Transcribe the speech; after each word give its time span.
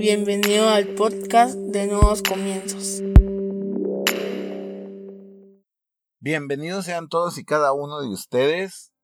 Bienvenido 0.00 0.66
al 0.70 0.86
podcast 0.94 1.56
de 1.56 1.86
Nuevos 1.86 2.22
Comienzos. 2.22 3.02
Bienvenidos 6.20 6.86
sean 6.86 7.10
todos 7.10 7.36
y 7.36 7.44
cada 7.44 7.74
uno 7.74 8.00
de 8.00 8.08
ustedes 8.08 8.94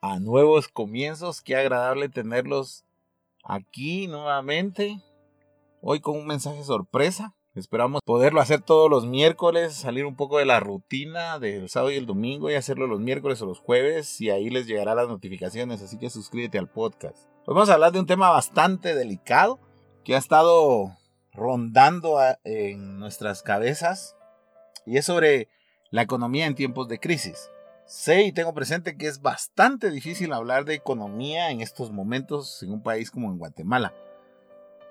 a 0.00 0.18
Nuevos 0.18 0.66
Comienzos. 0.66 1.40
Qué 1.40 1.54
agradable 1.54 2.08
tenerlos 2.08 2.84
aquí 3.44 4.08
nuevamente. 4.08 5.00
Hoy 5.82 6.00
con 6.00 6.16
un 6.16 6.26
mensaje 6.26 6.64
sorpresa. 6.64 7.36
Esperamos 7.54 8.00
poderlo 8.04 8.40
hacer 8.40 8.60
todos 8.60 8.90
los 8.90 9.06
miércoles, 9.06 9.74
salir 9.74 10.04
un 10.04 10.16
poco 10.16 10.38
de 10.38 10.46
la 10.46 10.58
rutina 10.58 11.38
del 11.38 11.68
sábado 11.68 11.92
y 11.92 11.96
el 11.96 12.06
domingo 12.06 12.50
y 12.50 12.56
hacerlo 12.56 12.88
los 12.88 12.98
miércoles 12.98 13.40
o 13.40 13.46
los 13.46 13.60
jueves 13.60 14.20
y 14.20 14.30
ahí 14.30 14.50
les 14.50 14.66
llegará 14.66 14.96
las 14.96 15.06
notificaciones, 15.06 15.80
así 15.80 15.96
que 15.96 16.10
suscríbete 16.10 16.58
al 16.58 16.68
podcast. 16.68 17.28
Hoy 17.46 17.54
vamos 17.54 17.70
a 17.70 17.74
hablar 17.74 17.92
de 17.92 18.00
un 18.00 18.06
tema 18.06 18.30
bastante 18.30 18.96
delicado 18.96 19.60
que 20.08 20.14
ha 20.14 20.18
estado 20.18 20.96
rondando 21.34 22.18
en 22.42 22.98
nuestras 22.98 23.42
cabezas 23.42 24.16
y 24.86 24.96
es 24.96 25.04
sobre 25.04 25.48
la 25.90 26.00
economía 26.00 26.46
en 26.46 26.54
tiempos 26.54 26.88
de 26.88 26.98
crisis. 26.98 27.50
Sé 27.84 28.22
y 28.22 28.32
tengo 28.32 28.54
presente 28.54 28.96
que 28.96 29.06
es 29.06 29.20
bastante 29.20 29.90
difícil 29.90 30.32
hablar 30.32 30.64
de 30.64 30.72
economía 30.72 31.50
en 31.50 31.60
estos 31.60 31.92
momentos 31.92 32.62
en 32.62 32.72
un 32.72 32.82
país 32.82 33.10
como 33.10 33.30
en 33.30 33.38
Guatemala 33.38 33.92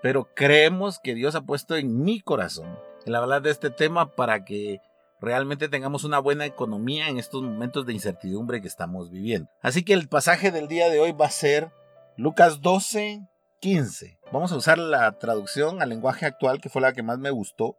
pero 0.01 0.29
creemos 0.33 0.99
que 0.99 1.15
Dios 1.15 1.35
ha 1.35 1.41
puesto 1.41 1.75
en 1.75 2.03
mi 2.03 2.21
corazón 2.21 2.77
el 3.05 3.15
hablar 3.15 3.41
de 3.41 3.51
este 3.51 3.69
tema 3.69 4.15
para 4.15 4.45
que 4.45 4.79
realmente 5.19 5.69
tengamos 5.69 6.03
una 6.03 6.19
buena 6.19 6.45
economía 6.45 7.09
en 7.09 7.17
estos 7.17 7.41
momentos 7.41 7.85
de 7.85 7.93
incertidumbre 7.93 8.61
que 8.61 8.67
estamos 8.67 9.09
viviendo. 9.09 9.49
Así 9.61 9.83
que 9.83 9.93
el 9.93 10.07
pasaje 10.07 10.51
del 10.51 10.67
día 10.67 10.89
de 10.89 10.99
hoy 10.99 11.13
va 11.13 11.25
a 11.25 11.31
ser 11.31 11.71
Lucas 12.17 12.61
12, 12.61 13.27
15. 13.59 14.19
Vamos 14.31 14.51
a 14.51 14.55
usar 14.55 14.77
la 14.77 15.11
traducción 15.17 15.81
al 15.81 15.89
lenguaje 15.89 16.25
actual 16.25 16.61
que 16.61 16.69
fue 16.69 16.81
la 16.81 16.93
que 16.93 17.03
más 17.03 17.17
me 17.17 17.31
gustó 17.31 17.77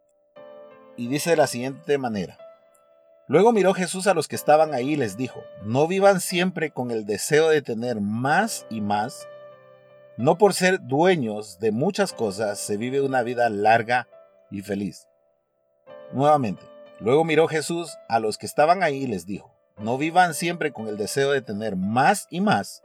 y 0.97 1.07
dice 1.07 1.31
de 1.31 1.37
la 1.37 1.47
siguiente 1.47 1.97
manera. 1.97 2.37
Luego 3.27 3.51
miró 3.51 3.73
Jesús 3.73 4.07
a 4.07 4.13
los 4.13 4.27
que 4.27 4.35
estaban 4.35 4.73
ahí 4.73 4.93
y 4.93 4.95
les 4.95 5.15
dijo, 5.15 5.41
no 5.63 5.87
vivan 5.87 6.19
siempre 6.19 6.71
con 6.71 6.91
el 6.91 7.05
deseo 7.05 7.49
de 7.49 7.61
tener 7.61 8.01
más 8.01 8.65
y 8.69 8.81
más 8.81 9.27
no 10.19 10.37
por 10.37 10.53
ser 10.53 10.85
dueños 10.85 11.59
de 11.59 11.71
muchas 11.71 12.11
cosas 12.11 12.59
se 12.59 12.75
vive 12.75 12.99
una 12.99 13.23
vida 13.23 13.49
larga 13.49 14.09
y 14.51 14.61
feliz. 14.61 15.07
Nuevamente, 16.11 16.61
luego 16.99 17.23
miró 17.23 17.47
Jesús 17.47 17.97
a 18.09 18.19
los 18.19 18.37
que 18.37 18.45
estaban 18.45 18.83
ahí 18.83 19.03
y 19.03 19.07
les 19.07 19.25
dijo, 19.25 19.55
no 19.77 19.97
vivan 19.97 20.33
siempre 20.33 20.73
con 20.73 20.89
el 20.89 20.97
deseo 20.97 21.31
de 21.31 21.41
tener 21.41 21.77
más 21.77 22.27
y 22.29 22.41
más. 22.41 22.83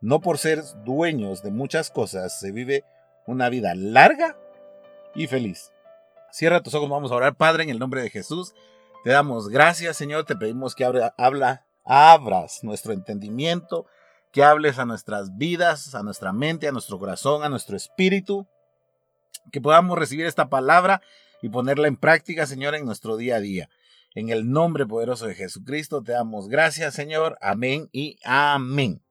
No 0.00 0.20
por 0.20 0.38
ser 0.38 0.62
dueños 0.84 1.42
de 1.42 1.50
muchas 1.50 1.90
cosas 1.90 2.38
se 2.38 2.52
vive 2.52 2.84
una 3.26 3.48
vida 3.48 3.74
larga 3.74 4.36
y 5.14 5.26
feliz. 5.26 5.72
Cierra 6.30 6.62
tus 6.62 6.74
ojos, 6.74 6.88
vamos 6.88 7.10
a 7.10 7.16
orar, 7.16 7.36
Padre, 7.36 7.64
en 7.64 7.70
el 7.70 7.78
nombre 7.78 8.02
de 8.02 8.10
Jesús. 8.10 8.54
Te 9.02 9.10
damos 9.10 9.48
gracias, 9.48 9.96
Señor, 9.96 10.24
te 10.24 10.36
pedimos 10.36 10.74
que 10.74 10.84
abra, 10.84 11.14
habla, 11.18 11.66
abras 11.84 12.62
nuestro 12.62 12.92
entendimiento, 12.92 13.86
que 14.32 14.44
hables 14.44 14.78
a 14.78 14.84
nuestras 14.84 15.36
vidas, 15.36 15.94
a 15.94 16.02
nuestra 16.02 16.32
mente, 16.32 16.68
a 16.68 16.72
nuestro 16.72 16.98
corazón, 16.98 17.42
a 17.42 17.48
nuestro 17.48 17.76
espíritu, 17.76 18.46
que 19.50 19.60
podamos 19.60 19.98
recibir 19.98 20.26
esta 20.26 20.48
palabra 20.48 21.00
y 21.42 21.48
ponerla 21.48 21.88
en 21.88 21.96
práctica, 21.96 22.46
Señor, 22.46 22.74
en 22.74 22.84
nuestro 22.84 23.16
día 23.16 23.36
a 23.36 23.40
día. 23.40 23.68
En 24.14 24.28
el 24.28 24.50
nombre 24.50 24.86
poderoso 24.86 25.26
de 25.26 25.34
Jesucristo 25.34 26.02
te 26.02 26.12
damos 26.12 26.48
gracias, 26.48 26.94
Señor. 26.94 27.38
Amén 27.40 27.88
y 27.92 28.18
amén. 28.24 29.02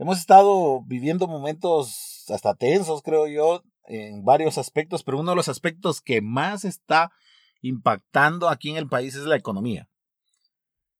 Hemos 0.00 0.18
estado 0.18 0.82
viviendo 0.86 1.28
momentos 1.28 2.24
hasta 2.30 2.54
tensos, 2.54 3.02
creo 3.02 3.26
yo, 3.26 3.62
en 3.84 4.24
varios 4.24 4.56
aspectos, 4.56 5.02
pero 5.02 5.20
uno 5.20 5.32
de 5.32 5.36
los 5.36 5.50
aspectos 5.50 6.00
que 6.00 6.22
más 6.22 6.64
está 6.64 7.12
impactando 7.60 8.48
aquí 8.48 8.70
en 8.70 8.78
el 8.78 8.88
país 8.88 9.14
es 9.14 9.24
la 9.24 9.36
economía. 9.36 9.90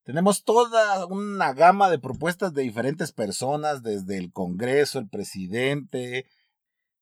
Tenemos 0.02 0.44
toda 0.44 1.06
una 1.06 1.54
gama 1.54 1.88
de 1.88 1.98
propuestas 1.98 2.52
de 2.52 2.60
diferentes 2.60 3.10
personas, 3.10 3.82
desde 3.82 4.18
el 4.18 4.32
Congreso, 4.34 4.98
el 4.98 5.08
presidente, 5.08 6.26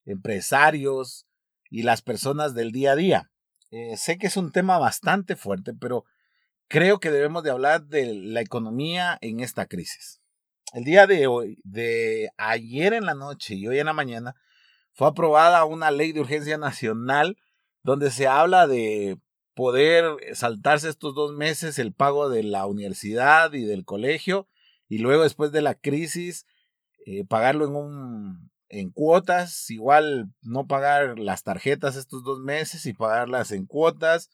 empresarios 0.05 1.27
y 1.69 1.83
las 1.83 2.01
personas 2.01 2.55
del 2.55 2.71
día 2.71 2.93
a 2.93 2.97
día. 2.97 3.33
Eh, 3.73 3.97
sé 3.97 4.19
que 4.19 4.29
es 4.29 4.37
un 4.37 4.53
tema 4.53 4.79
bastante 4.79 5.35
fuerte, 5.35 5.75
pero 5.75 6.05
creo 6.69 7.01
que 7.01 7.11
debemos 7.11 7.43
de 7.43 7.51
hablar 7.51 7.87
de 7.87 8.15
la 8.15 8.41
economía 8.41 9.19
en 9.21 9.41
esta 9.41 9.67
crisis. 9.67 10.21
El 10.75 10.85
día 10.85 11.07
de 11.07 11.27
hoy, 11.27 11.59
de 11.65 12.29
ayer 12.37 12.93
en 12.93 13.07
la 13.07 13.15
noche 13.15 13.55
y 13.55 13.67
hoy 13.67 13.79
en 13.79 13.87
la 13.87 13.95
mañana, 13.95 14.37
fue 14.93 15.09
aprobada 15.09 15.65
una 15.65 15.91
ley 15.91 16.13
de 16.13 16.21
urgencia 16.21 16.59
nacional 16.59 17.39
donde 17.83 18.11
se 18.11 18.27
habla 18.27 18.67
de 18.67 19.19
poder 19.55 20.05
saltarse 20.35 20.91
estos 20.91 21.15
dos 21.15 21.33
meses 21.33 21.79
el 21.79 21.95
pago 21.95 22.29
de 22.29 22.43
la 22.43 22.67
universidad 22.67 23.53
y 23.55 23.65
del 23.65 23.87
colegio 23.87 24.47
y 24.89 24.99
luego 24.99 25.23
después 25.23 25.53
de 25.53 25.63
la 25.63 25.75
crisis 25.75 26.47
eh, 27.07 27.25
pagarlo 27.25 27.65
en 27.65 27.75
un 27.75 28.51
en 28.69 28.91
cuotas, 28.91 29.71
igual 29.71 30.31
no 30.43 30.67
pagar 30.67 31.19
las 31.19 31.43
tarjetas 31.43 31.97
estos 31.97 32.23
dos 32.23 32.41
meses 32.41 32.85
y 32.85 32.93
pagarlas 32.93 33.53
en 33.53 33.65
cuotas 33.65 34.29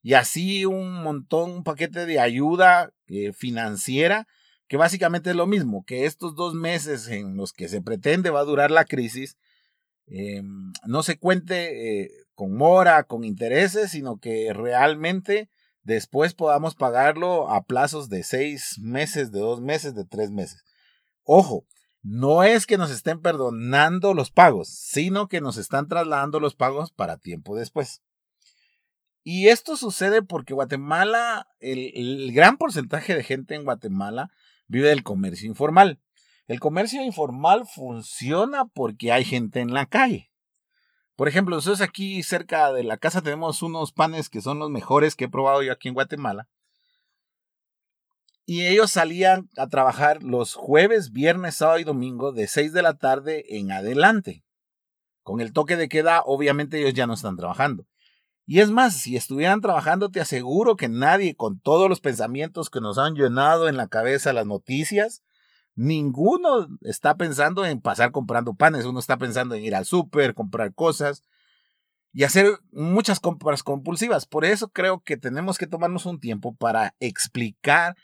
y 0.00 0.14
así 0.14 0.64
un 0.64 1.02
montón, 1.02 1.50
un 1.50 1.64
paquete 1.64 2.06
de 2.06 2.20
ayuda 2.20 2.92
eh, 3.08 3.32
financiera 3.32 4.28
que 4.68 4.76
básicamente 4.76 5.30
es 5.30 5.36
lo 5.36 5.46
mismo, 5.46 5.84
que 5.84 6.06
estos 6.06 6.34
dos 6.34 6.54
meses 6.54 7.08
en 7.08 7.36
los 7.36 7.52
que 7.52 7.68
se 7.68 7.80
pretende 7.80 8.30
va 8.30 8.40
a 8.40 8.44
durar 8.44 8.70
la 8.70 8.84
crisis, 8.84 9.36
em, 10.06 10.72
no 10.86 11.02
se 11.02 11.18
cuente 11.18 12.02
eh, 12.02 12.10
con 12.34 12.54
mora, 12.54 13.04
con 13.04 13.24
intereses, 13.24 13.92
sino 13.92 14.18
que 14.18 14.52
realmente 14.52 15.48
después 15.82 16.34
podamos 16.34 16.74
pagarlo 16.74 17.50
a 17.50 17.64
plazos 17.64 18.08
de 18.08 18.22
seis 18.22 18.78
meses, 18.80 19.30
de 19.32 19.40
dos 19.40 19.60
meses, 19.60 19.94
de 19.94 20.04
tres 20.04 20.30
meses. 20.30 20.64
Ojo, 21.22 21.66
no 22.02 22.44
es 22.44 22.66
que 22.66 22.78
nos 22.78 22.90
estén 22.90 23.20
perdonando 23.20 24.14
los 24.14 24.30
pagos, 24.30 24.68
sino 24.68 25.28
que 25.28 25.40
nos 25.40 25.56
están 25.56 25.88
trasladando 25.88 26.38
los 26.38 26.54
pagos 26.54 26.92
para 26.92 27.18
tiempo 27.18 27.56
después. 27.56 28.02
Y 29.24 29.48
esto 29.48 29.76
sucede 29.76 30.22
porque 30.22 30.54
Guatemala, 30.54 31.48
el, 31.58 32.30
gran 32.32 32.58
porcentaje 32.58 33.12
de 33.12 33.24
gente 33.24 33.56
en 33.56 33.64
Guatemala 33.64 34.30
vive 34.68 34.88
del 34.88 35.02
comercio 35.02 35.46
informal. 35.48 36.00
El 36.46 36.60
comercio 36.60 37.02
informal 37.02 37.66
funciona 37.66 38.66
porque 38.66 39.12
hay 39.12 39.24
gente 39.24 39.60
en 39.60 39.74
la 39.74 39.86
calle. 39.86 40.30
Por 41.16 41.28
ejemplo, 41.28 41.56
nosotros 41.56 41.80
aquí 41.80 42.22
cerca 42.22 42.72
de 42.72 42.84
la 42.84 42.98
casa 42.98 43.22
tenemos 43.22 43.62
unos 43.62 43.92
panes 43.92 44.28
que 44.28 44.42
son 44.42 44.58
los 44.58 44.70
mejores 44.70 45.16
que 45.16 45.24
he 45.24 45.28
probado 45.28 45.62
yo 45.62 45.72
aquí 45.72 45.88
en 45.88 45.94
Guatemala. 45.94 46.48
Y 48.44 48.66
ellos 48.66 48.92
salían 48.92 49.50
a 49.56 49.66
trabajar 49.66 50.22
los 50.22 50.54
jueves, 50.54 51.10
viernes, 51.10 51.56
sábado 51.56 51.80
y 51.80 51.84
domingo 51.84 52.30
de 52.30 52.46
6 52.46 52.72
de 52.72 52.82
la 52.82 52.94
tarde 52.94 53.44
en 53.48 53.72
adelante. 53.72 54.44
Con 55.22 55.40
el 55.40 55.52
toque 55.52 55.76
de 55.76 55.88
queda, 55.88 56.22
obviamente 56.24 56.78
ellos 56.78 56.94
ya 56.94 57.08
no 57.08 57.14
están 57.14 57.36
trabajando. 57.36 57.86
Y 58.46 58.60
es 58.60 58.70
más, 58.70 58.94
si 58.96 59.16
estuvieran 59.16 59.60
trabajando, 59.60 60.10
te 60.10 60.20
aseguro 60.20 60.76
que 60.76 60.88
nadie, 60.88 61.34
con 61.34 61.58
todos 61.58 61.88
los 61.88 62.00
pensamientos 62.00 62.70
que 62.70 62.80
nos 62.80 62.96
han 62.96 63.14
llenado 63.14 63.68
en 63.68 63.76
la 63.76 63.88
cabeza 63.88 64.32
las 64.32 64.46
noticias, 64.46 65.22
Ninguno 65.76 66.68
está 66.80 67.18
pensando 67.18 67.66
en 67.66 67.82
pasar 67.82 68.10
comprando 68.10 68.54
panes, 68.54 68.86
uno 68.86 68.98
está 68.98 69.18
pensando 69.18 69.54
en 69.54 69.62
ir 69.62 69.74
al 69.74 69.84
súper, 69.84 70.32
comprar 70.32 70.74
cosas 70.74 71.22
y 72.14 72.24
hacer 72.24 72.58
muchas 72.72 73.20
compras 73.20 73.62
compulsivas. 73.62 74.24
Por 74.24 74.46
eso 74.46 74.70
creo 74.70 75.00
que 75.00 75.18
tenemos 75.18 75.58
que 75.58 75.66
tomarnos 75.66 76.06
un 76.06 76.18
tiempo 76.18 76.56
para 76.56 76.94
explicar 76.98 77.94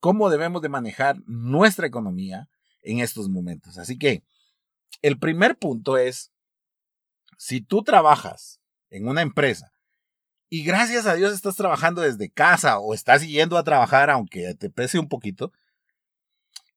cómo 0.00 0.28
debemos 0.28 0.60
de 0.60 0.70
manejar 0.70 1.22
nuestra 1.24 1.86
economía 1.86 2.48
en 2.82 2.98
estos 2.98 3.28
momentos. 3.28 3.78
Así 3.78 3.96
que 3.96 4.24
el 5.00 5.16
primer 5.16 5.56
punto 5.56 5.98
es, 5.98 6.32
si 7.38 7.60
tú 7.60 7.84
trabajas 7.84 8.60
en 8.90 9.06
una 9.06 9.22
empresa 9.22 9.69
y 10.50 10.64
gracias 10.64 11.06
a 11.06 11.14
Dios 11.14 11.32
estás 11.32 11.54
trabajando 11.54 12.02
desde 12.02 12.28
casa 12.28 12.80
o 12.80 12.92
estás 12.92 13.26
yendo 13.26 13.56
a 13.56 13.64
trabajar 13.64 14.10
aunque 14.10 14.54
te 14.56 14.68
pese 14.68 14.98
un 14.98 15.08
poquito, 15.08 15.52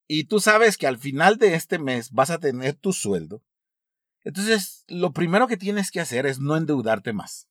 y 0.08 0.26
tú 0.26 0.40
sabes 0.40 0.78
que 0.78 0.86
al 0.86 1.00
final 1.00 1.38
de 1.38 1.56
este 1.56 1.80
mes 1.80 2.12
vas 2.12 2.30
a 2.30 2.38
tener 2.38 2.76
tu 2.76 2.94
sueldo, 2.94 3.42
entonces 4.24 4.86
lo 4.88 5.12
primero 5.12 5.48
que 5.48 5.58
tienes 5.58 5.90
que 5.90 6.00
hacer 6.00 6.28
es 6.28 6.40
no 6.40 6.56
endeudarte 6.56 7.12
más. 7.14 7.50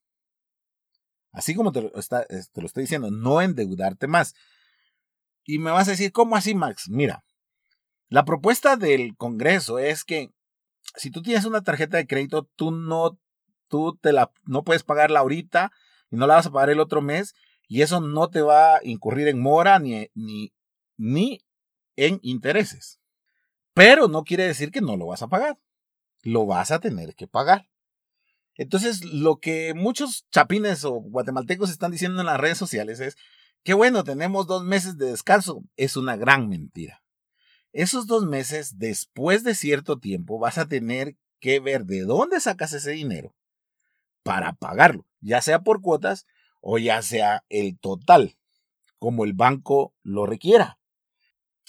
Así 1.33 1.55
como 1.55 1.73
te 1.73 1.83
lo, 1.83 1.95
está, 1.97 2.25
te 2.27 2.61
lo 2.61 2.67
estoy 2.67 2.85
diciendo, 2.85 3.11
no 3.11 3.41
endeudarte 3.41 4.07
más. 4.07 4.35
Y 5.45 5.59
me 5.59 5.71
vas 5.71 5.89
a 5.89 5.93
decir, 5.93 6.13
¿cómo 6.13 6.37
así, 6.37 6.55
Max? 6.55 6.89
Mira, 6.89 7.25
la 8.09 8.25
propuesta 8.25 8.77
del 8.77 9.17
Congreso 9.17 9.79
es 9.79 10.05
que 10.05 10.31
si 10.95 11.11
tú 11.11 11.23
tienes 11.23 11.47
una 11.47 11.63
tarjeta 11.63 11.97
de 11.97 12.07
crédito, 12.07 12.49
tú 12.55 12.71
no, 12.71 13.19
tú 13.69 13.99
te 14.01 14.13
la, 14.13 14.31
no 14.45 14.63
puedes 14.63 14.83
pagarla 14.83 15.21
ahorita 15.21 15.73
y 16.13 16.17
no 16.17 16.29
la 16.29 16.37
vas 16.37 16.47
a 16.47 16.53
pagar 16.53 16.71
el 16.71 16.79
otro 16.79 17.03
mes 17.03 17.35
y 17.67 17.83
eso 17.83 18.01
no 18.01 18.29
te 18.29 18.43
va 18.43 18.77
a 18.77 18.81
incurrir 18.85 19.29
en 19.29 19.41
mora 19.41 19.79
ni, 19.79 20.09
ni, 20.15 20.53
ni 20.97 21.41
en 21.97 22.21
intereses. 22.23 23.01
Pero 23.75 24.07
no 24.09 24.23
quiere 24.23 24.47
decir 24.47 24.71
que 24.71 24.83
no 24.83 24.97
lo 24.97 25.07
vas 25.07 25.23
a 25.23 25.29
pagar. 25.29 25.59
Lo 26.23 26.47
vas 26.47 26.71
a 26.71 26.79
tener 26.79 27.15
que 27.15 27.27
pagar. 27.27 27.69
Entonces, 28.55 29.03
lo 29.03 29.41
que 29.41 29.73
muchos 29.75 30.27
chapines 30.31 30.85
o 30.85 30.93
guatemaltecos 30.93 31.71
están 31.71 31.91
diciendo 31.91 32.21
en 32.21 32.27
las 32.27 32.39
redes 32.39 32.59
sociales 32.59 33.01
es 33.01 33.17
que 33.65 33.75
bueno, 33.75 34.05
tenemos 34.05 34.47
dos 34.47 34.63
meses 34.63 34.99
de 34.99 35.07
descanso. 35.07 35.63
Es 35.77 35.97
una 35.97 36.17
gran 36.17 36.49
mentira. 36.49 37.03
Esos 37.73 38.07
dos 38.07 38.27
meses, 38.27 38.79
después 38.79 39.45
de 39.45 39.55
cierto 39.55 39.99
tiempo, 39.99 40.39
vas 40.39 40.59
a 40.59 40.69
tener 40.69 41.17
que 41.41 41.59
ver 41.59 41.87
de 41.87 42.03
dónde 42.03 42.39
sacas 42.39 42.75
ese 42.75 42.91
dinero 42.91 43.35
para 44.23 44.53
pagarlo, 44.53 45.07
ya 45.23 45.41
sea 45.41 45.61
por 45.61 45.81
cuotas 45.81 46.27
o 46.61 46.79
ya 46.79 47.01
sea 47.01 47.45
el 47.49 47.79
total, 47.79 48.37
como 48.99 49.25
el 49.25 49.33
banco 49.33 49.95
lo 50.03 50.27
requiera. 50.27 50.79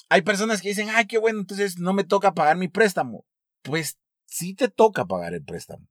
Hay 0.09 0.21
personas 0.21 0.61
que 0.61 0.69
dicen, 0.69 0.89
ay, 0.91 1.07
qué 1.07 1.17
bueno, 1.17 1.39
entonces 1.39 1.79
no 1.79 1.94
me 1.94 2.03
toca 2.03 2.33
pagar 2.33 2.57
mi 2.57 2.67
préstamo. 2.67 3.25
Pues 3.61 3.97
sí 4.25 4.53
te 4.53 4.67
toca 4.67 5.05
pagar 5.05 5.33
el 5.33 5.44
préstamo. 5.44 5.88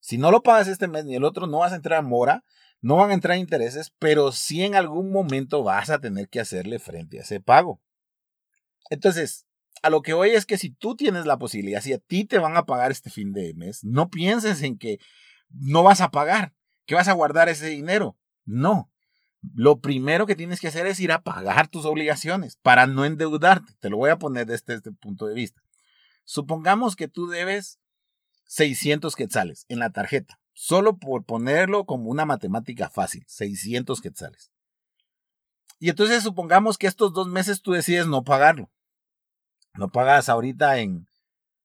Si 0.00 0.18
no 0.18 0.30
lo 0.30 0.42
pagas 0.42 0.68
este 0.68 0.88
mes 0.88 1.04
ni 1.04 1.14
el 1.14 1.24
otro, 1.24 1.46
no 1.46 1.58
vas 1.58 1.72
a 1.72 1.76
entrar 1.76 1.98
a 1.98 2.02
mora, 2.02 2.44
no 2.80 2.96
van 2.96 3.10
a 3.10 3.14
entrar 3.14 3.38
intereses, 3.38 3.92
pero 3.98 4.32
sí 4.32 4.62
en 4.62 4.74
algún 4.74 5.12
momento 5.12 5.62
vas 5.62 5.90
a 5.90 6.00
tener 6.00 6.28
que 6.28 6.40
hacerle 6.40 6.78
frente 6.78 7.18
a 7.18 7.22
ese 7.22 7.40
pago. 7.40 7.80
Entonces, 8.90 9.46
a 9.82 9.90
lo 9.90 10.02
que 10.02 10.12
voy 10.12 10.30
es 10.30 10.46
que 10.46 10.58
si 10.58 10.70
tú 10.70 10.96
tienes 10.96 11.26
la 11.26 11.38
posibilidad, 11.38 11.80
si 11.80 11.92
a 11.92 11.98
ti 11.98 12.24
te 12.24 12.38
van 12.38 12.56
a 12.56 12.64
pagar 12.64 12.90
este 12.90 13.10
fin 13.10 13.32
de 13.32 13.54
mes, 13.54 13.84
no 13.84 14.10
pienses 14.10 14.62
en 14.62 14.78
que 14.78 14.98
no 15.50 15.82
vas 15.82 16.00
a 16.00 16.10
pagar, 16.10 16.52
que 16.86 16.94
vas 16.94 17.08
a 17.08 17.12
guardar 17.12 17.48
ese 17.48 17.66
dinero. 17.66 18.16
No. 18.44 18.90
Lo 19.54 19.80
primero 19.80 20.26
que 20.26 20.36
tienes 20.36 20.60
que 20.60 20.68
hacer 20.68 20.86
es 20.86 21.00
ir 21.00 21.10
a 21.10 21.22
pagar 21.22 21.68
tus 21.68 21.84
obligaciones 21.84 22.56
para 22.56 22.86
no 22.86 23.04
endeudarte. 23.04 23.74
Te 23.80 23.90
lo 23.90 23.96
voy 23.96 24.10
a 24.10 24.18
poner 24.18 24.46
desde 24.46 24.74
este 24.74 24.92
punto 24.92 25.26
de 25.26 25.34
vista. 25.34 25.62
Supongamos 26.24 26.94
que 26.94 27.08
tú 27.08 27.26
debes 27.26 27.80
600 28.46 29.16
quetzales 29.16 29.66
en 29.68 29.80
la 29.80 29.90
tarjeta, 29.90 30.38
solo 30.52 30.98
por 30.98 31.24
ponerlo 31.24 31.86
como 31.86 32.10
una 32.10 32.24
matemática 32.24 32.88
fácil, 32.88 33.24
600 33.26 34.00
quetzales. 34.00 34.52
Y 35.80 35.88
entonces 35.88 36.22
supongamos 36.22 36.78
que 36.78 36.86
estos 36.86 37.12
dos 37.12 37.26
meses 37.26 37.62
tú 37.62 37.72
decides 37.72 38.06
no 38.06 38.22
pagarlo. 38.22 38.70
No 39.74 39.90
pagas 39.90 40.28
ahorita 40.28 40.78
en 40.78 41.08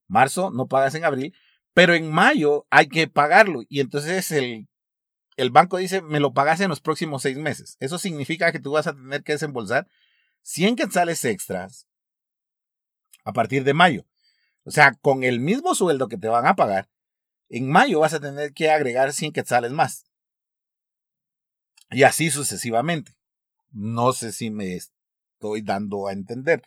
marzo, 0.08 0.50
no 0.50 0.68
pagas 0.68 0.96
en 0.96 1.06
abril, 1.06 1.36
pero 1.74 1.94
en 1.94 2.10
mayo 2.10 2.66
hay 2.72 2.88
que 2.88 3.08
pagarlo. 3.08 3.62
Y 3.70 3.82
entonces 3.82 4.32
el, 4.32 4.67
el 5.38 5.52
banco 5.52 5.78
dice, 5.78 6.02
me 6.02 6.20
lo 6.20 6.34
pagas 6.34 6.60
en 6.60 6.70
los 6.70 6.82
próximos 6.82 7.22
seis 7.22 7.38
meses. 7.38 7.78
Eso 7.80 8.00
significa 8.00 8.52
que 8.52 8.60
tú 8.60 8.72
vas 8.72 8.88
a 8.88 8.94
tener 8.94 9.24
que 9.24 9.34
desembolsar 9.34 9.88
100 10.42 10.76
quetzales 10.76 11.24
extras 11.26 11.88
a 13.24 13.34
partir 13.34 13.64
de 13.64 13.74
mayo. 13.74 14.06
O 14.64 14.72
sea, 14.72 14.94
con 14.96 15.24
el 15.24 15.40
mismo 15.40 15.76
sueldo 15.76 16.08
que 16.08 16.18
te 16.18 16.28
van 16.28 16.48
a 16.48 16.56
pagar, 16.56 16.90
en 17.50 17.70
mayo 17.70 18.00
vas 18.00 18.14
a 18.14 18.20
tener 18.20 18.54
que 18.54 18.72
agregar 18.72 19.14
100 19.14 19.32
quetzales 19.32 19.72
más. 19.72 20.06
Y 21.92 22.04
así 22.04 22.32
sucesivamente. 22.32 23.16
No 23.72 24.14
sé 24.14 24.32
si 24.32 24.50
me 24.50 24.76
estoy 24.76 25.62
dando 25.62 26.08
a 26.08 26.14
entender. 26.14 26.64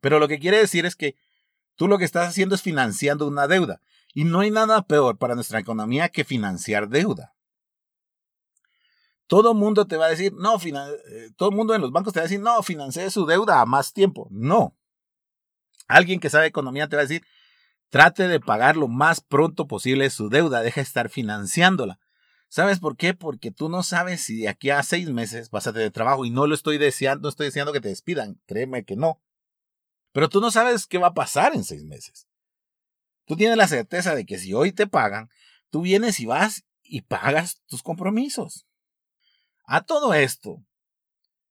Pero 0.00 0.20
lo 0.20 0.28
que 0.28 0.38
quiere 0.38 0.58
decir 0.58 0.86
es 0.86 0.94
que 0.94 1.16
tú 1.74 1.88
lo 1.88 1.98
que 1.98 2.04
estás 2.04 2.28
haciendo 2.28 2.54
es 2.54 2.62
financiando 2.62 3.26
una 3.26 3.48
deuda. 3.48 3.82
Y 4.16 4.24
no 4.24 4.40
hay 4.40 4.50
nada 4.50 4.80
peor 4.80 5.18
para 5.18 5.34
nuestra 5.34 5.58
economía 5.58 6.08
que 6.08 6.24
financiar 6.24 6.88
deuda. 6.88 7.34
Todo 9.26 9.52
mundo 9.52 9.86
te 9.86 9.98
va 9.98 10.06
a 10.06 10.08
decir, 10.08 10.32
no, 10.32 10.56
eh, 10.56 11.32
todo 11.36 11.50
el 11.50 11.54
mundo 11.54 11.74
en 11.74 11.82
los 11.82 11.92
bancos 11.92 12.14
te 12.14 12.20
va 12.20 12.22
a 12.22 12.28
decir, 12.28 12.40
no, 12.40 12.62
financie 12.62 13.10
su 13.10 13.26
deuda 13.26 13.60
a 13.60 13.66
más 13.66 13.92
tiempo. 13.92 14.26
No. 14.30 14.74
Alguien 15.86 16.18
que 16.18 16.30
sabe 16.30 16.46
economía 16.46 16.88
te 16.88 16.96
va 16.96 17.02
a 17.02 17.04
decir, 17.04 17.26
trate 17.90 18.26
de 18.26 18.40
pagar 18.40 18.78
lo 18.78 18.88
más 18.88 19.20
pronto 19.20 19.66
posible 19.66 20.08
su 20.08 20.30
deuda, 20.30 20.62
deja 20.62 20.80
de 20.80 20.86
estar 20.86 21.10
financiándola. 21.10 22.00
¿Sabes 22.48 22.80
por 22.80 22.96
qué? 22.96 23.12
Porque 23.12 23.50
tú 23.50 23.68
no 23.68 23.82
sabes 23.82 24.22
si 24.22 24.38
de 24.40 24.48
aquí 24.48 24.70
a 24.70 24.82
seis 24.82 25.10
meses 25.10 25.50
vas 25.50 25.66
a 25.66 25.74
tener 25.74 25.90
trabajo 25.90 26.24
y 26.24 26.30
no 26.30 26.46
lo 26.46 26.54
estoy 26.54 26.78
deseando, 26.78 27.24
no 27.24 27.28
estoy 27.28 27.48
deseando 27.48 27.74
que 27.74 27.82
te 27.82 27.90
despidan, 27.90 28.40
créeme 28.46 28.86
que 28.86 28.96
no. 28.96 29.20
Pero 30.12 30.30
tú 30.30 30.40
no 30.40 30.50
sabes 30.50 30.86
qué 30.86 30.96
va 30.96 31.08
a 31.08 31.14
pasar 31.14 31.54
en 31.54 31.64
seis 31.64 31.84
meses. 31.84 32.26
Tú 33.26 33.36
tienes 33.36 33.56
la 33.56 33.68
certeza 33.68 34.14
de 34.14 34.24
que 34.24 34.38
si 34.38 34.54
hoy 34.54 34.72
te 34.72 34.86
pagan, 34.86 35.28
tú 35.70 35.82
vienes 35.82 36.20
y 36.20 36.26
vas 36.26 36.64
y 36.82 37.02
pagas 37.02 37.60
tus 37.66 37.82
compromisos. 37.82 38.66
A 39.66 39.82
todo 39.82 40.14
esto, 40.14 40.64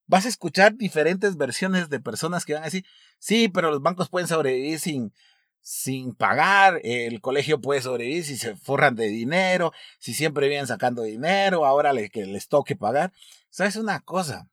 vas 0.07 0.25
a 0.25 0.29
escuchar 0.29 0.75
diferentes 0.75 1.35
versiones 1.35 1.89
de 1.89 1.99
personas 1.99 2.45
que 2.45 2.53
van 2.53 2.63
a 2.63 2.65
decir, 2.67 2.85
sí, 3.19 3.49
pero 3.49 3.69
los 3.69 3.81
bancos 3.81 4.09
pueden 4.09 4.29
sobrevivir 4.29 4.79
sin, 4.79 5.13
sin 5.59 6.15
pagar, 6.15 6.79
el 6.83 7.19
colegio 7.19 7.59
puede 7.59 7.81
sobrevivir 7.81 8.23
si 8.23 8.37
se 8.37 8.55
forran 8.55 8.95
de 8.95 9.07
dinero, 9.07 9.73
si 9.99 10.13
siempre 10.13 10.47
vienen 10.47 10.67
sacando 10.67 11.03
dinero, 11.03 11.65
ahora 11.65 11.91
le, 11.91 12.09
que 12.09 12.25
les 12.25 12.47
toque 12.47 12.77
pagar. 12.77 13.11
¿Sabes 13.49 13.75
una 13.75 13.99
cosa? 13.99 14.49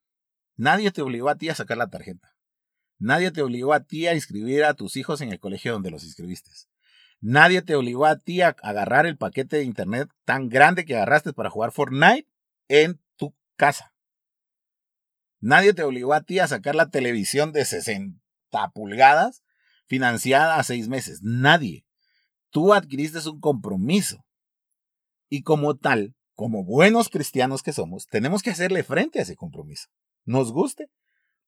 Nadie 0.56 0.90
te 0.90 1.02
obligó 1.02 1.28
a 1.28 1.36
ti 1.36 1.48
a 1.48 1.54
sacar 1.54 1.76
la 1.76 1.88
tarjeta. 1.88 2.34
Nadie 2.98 3.30
te 3.30 3.42
obligó 3.42 3.74
a 3.74 3.84
ti 3.84 4.06
a 4.06 4.14
inscribir 4.14 4.64
a 4.64 4.74
tus 4.74 4.96
hijos 4.96 5.20
en 5.20 5.30
el 5.30 5.38
colegio 5.38 5.72
donde 5.72 5.90
los 5.90 6.04
inscribiste. 6.04 6.50
Nadie 7.22 7.62
te 7.62 7.76
obligó 7.76 8.06
a 8.06 8.18
ti 8.18 8.42
a 8.42 8.56
agarrar 8.62 9.06
el 9.06 9.16
paquete 9.16 9.58
de 9.58 9.62
internet 9.62 10.10
tan 10.24 10.48
grande 10.48 10.84
que 10.84 10.96
agarraste 10.96 11.32
para 11.32 11.50
jugar 11.50 11.70
Fortnite 11.70 12.28
en 12.66 13.00
tu 13.16 13.32
casa. 13.54 13.94
Nadie 15.38 15.72
te 15.72 15.84
obligó 15.84 16.14
a 16.14 16.22
ti 16.22 16.40
a 16.40 16.48
sacar 16.48 16.74
la 16.74 16.90
televisión 16.90 17.52
de 17.52 17.64
60 17.64 18.18
pulgadas 18.74 19.44
financiada 19.86 20.56
a 20.56 20.64
seis 20.64 20.88
meses. 20.88 21.20
Nadie. 21.22 21.86
Tú 22.50 22.74
adquiriste 22.74 23.18
un 23.28 23.40
compromiso. 23.40 24.24
Y 25.28 25.42
como 25.42 25.76
tal, 25.76 26.16
como 26.34 26.64
buenos 26.64 27.08
cristianos 27.08 27.62
que 27.62 27.72
somos, 27.72 28.08
tenemos 28.08 28.42
que 28.42 28.50
hacerle 28.50 28.82
frente 28.82 29.20
a 29.20 29.22
ese 29.22 29.36
compromiso. 29.36 29.88
Nos 30.24 30.50
guste 30.50 30.90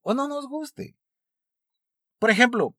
o 0.02 0.14
no 0.14 0.28
nos 0.28 0.46
guste. 0.46 0.96
Por 2.20 2.30
ejemplo, 2.30 2.76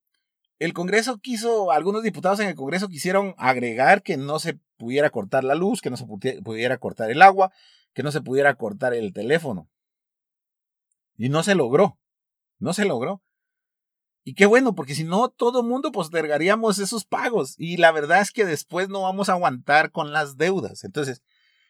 el 0.59 0.73
Congreso 0.73 1.17
quiso, 1.19 1.71
algunos 1.71 2.03
diputados 2.03 2.39
en 2.39 2.47
el 2.47 2.55
Congreso 2.55 2.87
quisieron 2.87 3.35
agregar 3.37 4.03
que 4.03 4.17
no 4.17 4.39
se 4.39 4.59
pudiera 4.77 5.09
cortar 5.09 5.43
la 5.43 5.55
luz, 5.55 5.81
que 5.81 5.89
no 5.89 5.97
se 5.97 6.05
pudiera 6.05 6.77
cortar 6.77 7.11
el 7.11 7.21
agua, 7.21 7.51
que 7.93 8.03
no 8.03 8.11
se 8.11 8.21
pudiera 8.21 8.55
cortar 8.55 8.93
el 8.93 9.13
teléfono. 9.13 9.69
Y 11.17 11.29
no 11.29 11.43
se 11.43 11.55
logró. 11.55 11.97
No 12.59 12.73
se 12.73 12.85
logró. 12.85 13.21
Y 14.23 14.33
qué 14.33 14.47
bueno, 14.47 14.73
porque 14.73 14.95
si 14.95 15.03
no, 15.03 15.29
todo 15.29 15.61
mundo 15.61 15.91
postergaríamos 15.91 16.79
esos 16.79 17.05
pagos. 17.05 17.55
Y 17.59 17.77
la 17.77 17.91
verdad 17.91 18.21
es 18.21 18.31
que 18.31 18.43
después 18.43 18.89
no 18.89 19.01
vamos 19.01 19.29
a 19.29 19.33
aguantar 19.33 19.91
con 19.91 20.13
las 20.13 20.35
deudas. 20.35 20.83
Entonces, 20.83 21.21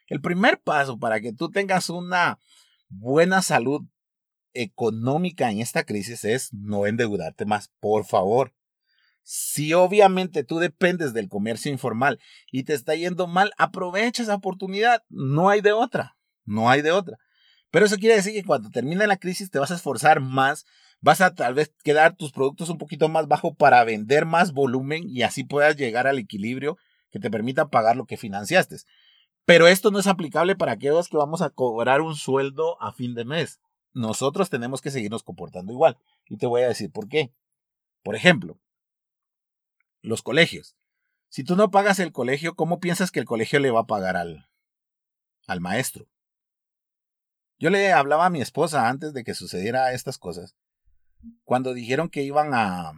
el 0.08 0.22
primer 0.22 0.62
paso 0.62 0.98
para 0.98 1.20
que 1.20 1.34
tú 1.34 1.51
tengas 1.51 1.89
una 1.89 2.39
buena 2.88 3.42
salud 3.42 3.84
económica 4.54 5.51
en 5.51 5.60
esta 5.60 5.84
crisis 5.84 6.24
es 6.24 6.54
no 6.54 6.88
endeudarte 6.88 7.46
más, 7.46 7.72
por 7.80 8.06
favor. 8.06 8.54
Si 9.27 9.74
obviamente 9.74 10.44
tú 10.44 10.60
dependes 10.60 11.12
del 11.12 11.29
comercio 11.29 11.72
informal 11.72 12.20
y 12.51 12.63
te 12.63 12.75
está 12.75 12.94
yendo 12.94 13.25
mal, 13.25 13.53
aprovecha 13.58 14.22
esa 14.22 14.36
oportunidad. 14.36 15.01
No 15.10 15.50
hay 15.50 15.62
de 15.62 15.74
otra. 15.74 16.15
No 16.46 16.70
hay 16.70 16.84
de 16.84 16.91
otra. 16.91 17.17
Pero 17.72 17.88
eso 17.88 17.98
quiere 17.98 18.15
decir 18.15 18.34
que 18.34 18.44
cuando 18.44 18.70
termine 18.70 19.08
la 19.08 19.17
crisis 19.17 19.50
te 19.50 19.58
vas 19.58 19.72
a 19.72 19.75
esforzar 19.75 20.20
más, 20.20 20.67
vas 21.01 21.22
a 21.22 21.34
tal 21.34 21.55
vez 21.55 21.74
quedar 21.84 22.15
tus 22.15 22.32
productos 22.32 22.70
un 22.70 22.77
poquito 22.77 23.10
más 23.10 23.27
bajo 23.27 23.55
para 23.55 23.84
vender 23.84 24.27
más 24.27 24.53
volumen 24.53 25.05
y 25.08 25.24
así 25.24 25.44
puedas 25.44 25.75
llegar 25.75 26.05
al 26.05 26.20
equilibrio 26.20 26.77
que 27.10 27.17
te 27.17 27.32
permita 27.32 27.70
pagar 27.70 27.96
lo 27.96 28.05
que 28.05 28.17
financiaste. 28.17 28.75
Pero 29.44 29.67
esto 29.67 29.89
no 29.89 29.98
es 29.98 30.05
aplicable 30.05 30.55
para 30.55 30.74
aquellos 30.74 31.10
que 31.10 31.17
vamos 31.17 31.41
a 31.41 31.50
cobrar 31.50 32.01
un 32.01 32.13
sueldo 32.13 32.79
a 32.79 32.94
fin 32.94 33.15
de 33.15 33.25
mes. 33.25 33.60
Nosotros 33.91 34.51
tenemos 34.51 34.82
que 34.82 34.91
seguirnos 34.91 35.24
comportando 35.24 35.74
igual. 35.74 35.98
Y 36.29 36.38
te 36.38 36.46
voy 36.46 36.62
a 36.62 36.67
decir 36.67 36.91
por 36.91 37.08
qué. 37.08 37.34
Por 38.03 38.15
ejemplo, 38.15 38.60
los 40.06 40.22
colegios. 40.22 40.76
Si 41.30 41.44
tú 41.44 41.56
no 41.56 41.72
pagas 41.72 42.00
el 42.00 42.12
colegio, 42.12 42.56
¿cómo 42.56 42.80
piensas 42.80 43.12
que 43.12 43.20
el 43.20 43.26
colegio 43.26 43.60
le 43.60 43.72
va 43.72 43.82
a 43.82 43.88
pagar 43.88 44.16
al, 44.16 44.48
al 45.48 45.60
maestro? 45.60 46.08
Yo 47.58 47.70
le 47.70 47.92
hablaba 47.92 48.26
a 48.26 48.30
mi 48.30 48.42
esposa 48.42 48.90
antes 48.90 49.14
de 49.14 49.24
que 49.24 49.34
sucediera 49.34 49.94
estas 49.94 50.18
cosas. 50.18 50.56
Cuando 51.44 51.74
dijeron 51.74 52.10
que 52.10 52.22
iban 52.22 52.54
a, 52.54 52.92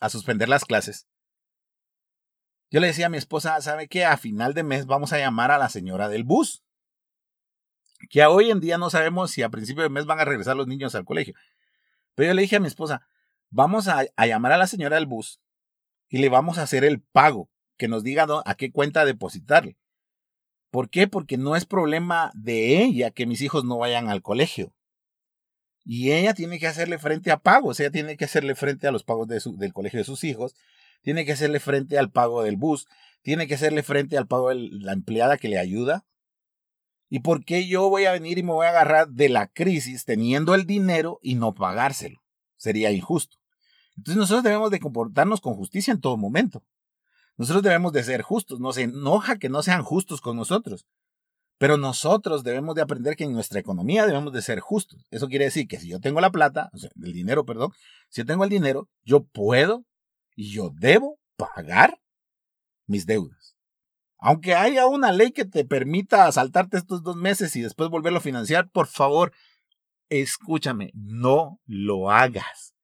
a 0.00 0.08
suspender 0.08 0.48
las 0.48 0.64
clases. 0.64 1.06
Yo 2.70 2.80
le 2.80 2.88
decía 2.88 3.06
a 3.06 3.10
mi 3.10 3.18
esposa, 3.18 3.60
¿sabe 3.60 3.88
qué? 3.88 4.04
A 4.04 4.16
final 4.16 4.54
de 4.54 4.62
mes 4.62 4.86
vamos 4.86 5.12
a 5.12 5.18
llamar 5.18 5.50
a 5.50 5.58
la 5.58 5.68
señora 5.68 6.08
del 6.08 6.24
bus. 6.24 6.64
Que 8.10 8.24
hoy 8.26 8.50
en 8.50 8.60
día 8.60 8.78
no 8.78 8.90
sabemos 8.90 9.30
si 9.30 9.42
a 9.42 9.48
principio 9.48 9.82
de 9.82 9.88
mes 9.88 10.04
van 10.06 10.20
a 10.20 10.24
regresar 10.24 10.56
los 10.56 10.66
niños 10.66 10.94
al 10.94 11.04
colegio. 11.04 11.34
Pero 12.14 12.28
yo 12.28 12.34
le 12.34 12.42
dije 12.42 12.56
a 12.56 12.60
mi 12.60 12.66
esposa, 12.66 13.06
vamos 13.50 13.88
a, 13.88 14.04
a 14.16 14.26
llamar 14.26 14.52
a 14.52 14.58
la 14.58 14.66
señora 14.66 14.96
del 14.96 15.06
bus 15.06 15.40
y 16.08 16.18
le 16.18 16.28
vamos 16.28 16.58
a 16.58 16.62
hacer 16.62 16.84
el 16.84 17.00
pago, 17.00 17.50
que 17.76 17.88
nos 17.88 18.02
diga 18.02 18.26
a 18.44 18.54
qué 18.54 18.70
cuenta 18.72 19.04
depositarle. 19.04 19.76
¿Por 20.70 20.90
qué? 20.90 21.08
Porque 21.08 21.36
no 21.36 21.56
es 21.56 21.64
problema 21.64 22.30
de 22.34 22.82
ella 22.82 23.10
que 23.10 23.26
mis 23.26 23.40
hijos 23.40 23.64
no 23.64 23.78
vayan 23.78 24.08
al 24.08 24.22
colegio. 24.22 24.74
Y 25.84 26.12
ella 26.12 26.34
tiene 26.34 26.58
que 26.58 26.66
hacerle 26.66 26.98
frente 26.98 27.30
a 27.30 27.38
pagos, 27.38 27.78
ella 27.78 27.90
tiene 27.90 28.16
que 28.16 28.24
hacerle 28.24 28.54
frente 28.54 28.88
a 28.88 28.90
los 28.90 29.04
pagos 29.04 29.28
del 29.28 29.72
colegio 29.72 30.00
de 30.00 30.04
sus 30.04 30.24
hijos, 30.24 30.56
tiene 31.02 31.24
que 31.24 31.32
hacerle 31.32 31.60
frente 31.60 31.98
al 31.98 32.10
pago 32.10 32.42
del 32.42 32.56
bus, 32.56 32.88
tiene 33.22 33.46
que 33.46 33.54
hacerle 33.54 33.82
frente 33.82 34.18
al 34.18 34.26
pago 34.26 34.48
de 34.48 34.56
la 34.56 34.92
empleada 34.92 35.38
que 35.38 35.48
le 35.48 35.58
ayuda? 35.58 36.04
¿Y 37.08 37.20
por 37.20 37.44
qué 37.44 37.68
yo 37.68 37.88
voy 37.88 38.04
a 38.04 38.12
venir 38.12 38.38
y 38.38 38.42
me 38.42 38.52
voy 38.52 38.66
a 38.66 38.70
agarrar 38.70 39.08
de 39.08 39.28
la 39.28 39.46
crisis 39.46 40.04
teniendo 40.04 40.54
el 40.56 40.66
dinero 40.66 41.20
y 41.22 41.36
no 41.36 41.54
pagárselo? 41.54 42.25
Sería 42.56 42.90
injusto. 42.90 43.36
Entonces 43.96 44.18
nosotros 44.18 44.44
debemos 44.44 44.70
de 44.70 44.80
comportarnos 44.80 45.40
con 45.40 45.54
justicia 45.54 45.92
en 45.92 46.00
todo 46.00 46.16
momento. 46.16 46.62
Nosotros 47.36 47.62
debemos 47.62 47.92
de 47.92 48.04
ser 48.04 48.22
justos. 48.22 48.60
Nos 48.60 48.78
enoja 48.78 49.38
que 49.38 49.48
no 49.48 49.62
sean 49.62 49.82
justos 49.82 50.20
con 50.20 50.36
nosotros. 50.36 50.86
Pero 51.58 51.78
nosotros 51.78 52.44
debemos 52.44 52.74
de 52.74 52.82
aprender 52.82 53.16
que 53.16 53.24
en 53.24 53.32
nuestra 53.32 53.60
economía 53.60 54.06
debemos 54.06 54.32
de 54.32 54.42
ser 54.42 54.60
justos. 54.60 55.06
Eso 55.10 55.28
quiere 55.28 55.46
decir 55.46 55.66
que 55.66 55.78
si 55.78 55.88
yo 55.88 56.00
tengo 56.00 56.20
la 56.20 56.30
plata, 56.30 56.70
o 56.74 56.78
sea, 56.78 56.90
el 57.02 57.12
dinero, 57.12 57.46
perdón, 57.46 57.72
si 58.10 58.20
yo 58.20 58.26
tengo 58.26 58.44
el 58.44 58.50
dinero, 58.50 58.88
yo 59.04 59.24
puedo 59.24 59.84
y 60.34 60.50
yo 60.50 60.70
debo 60.74 61.18
pagar 61.36 61.98
mis 62.86 63.06
deudas. 63.06 63.56
Aunque 64.18 64.54
haya 64.54 64.86
una 64.86 65.12
ley 65.12 65.32
que 65.32 65.44
te 65.44 65.64
permita 65.64 66.30
saltarte 66.32 66.76
estos 66.76 67.02
dos 67.02 67.16
meses 67.16 67.54
y 67.56 67.62
después 67.62 67.90
volverlo 67.90 68.18
a 68.18 68.22
financiar, 68.22 68.70
por 68.70 68.86
favor, 68.86 69.32
escúchame, 70.08 70.90
no 70.94 71.60
lo 71.66 72.10
hagas. 72.10 72.74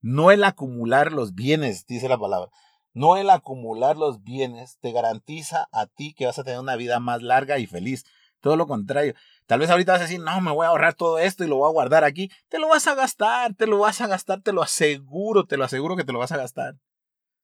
No 0.00 0.30
el 0.30 0.44
acumular 0.44 1.12
los 1.12 1.34
bienes, 1.34 1.86
dice 1.86 2.08
la 2.08 2.18
palabra. 2.18 2.50
No 2.92 3.16
el 3.16 3.30
acumular 3.30 3.96
los 3.96 4.22
bienes 4.22 4.78
te 4.80 4.92
garantiza 4.92 5.68
a 5.72 5.86
ti 5.86 6.12
que 6.12 6.26
vas 6.26 6.38
a 6.38 6.44
tener 6.44 6.60
una 6.60 6.76
vida 6.76 7.00
más 7.00 7.22
larga 7.22 7.58
y 7.58 7.66
feliz. 7.66 8.04
Todo 8.40 8.56
lo 8.56 8.66
contrario. 8.66 9.14
Tal 9.46 9.60
vez 9.60 9.70
ahorita 9.70 9.92
vas 9.92 10.00
a 10.00 10.04
decir, 10.04 10.20
no, 10.20 10.40
me 10.40 10.50
voy 10.50 10.66
a 10.66 10.70
ahorrar 10.70 10.94
todo 10.94 11.18
esto 11.18 11.44
y 11.44 11.48
lo 11.48 11.56
voy 11.56 11.68
a 11.68 11.72
guardar 11.72 12.04
aquí. 12.04 12.30
Te 12.48 12.58
lo 12.58 12.68
vas 12.68 12.86
a 12.88 12.94
gastar, 12.94 13.54
te 13.54 13.66
lo 13.66 13.78
vas 13.78 14.00
a 14.00 14.08
gastar, 14.08 14.42
te 14.42 14.52
lo 14.52 14.62
aseguro, 14.62 15.46
te 15.46 15.56
lo 15.56 15.64
aseguro 15.64 15.96
que 15.96 16.04
te 16.04 16.12
lo 16.12 16.18
vas 16.18 16.32
a 16.32 16.36
gastar. 16.36 16.74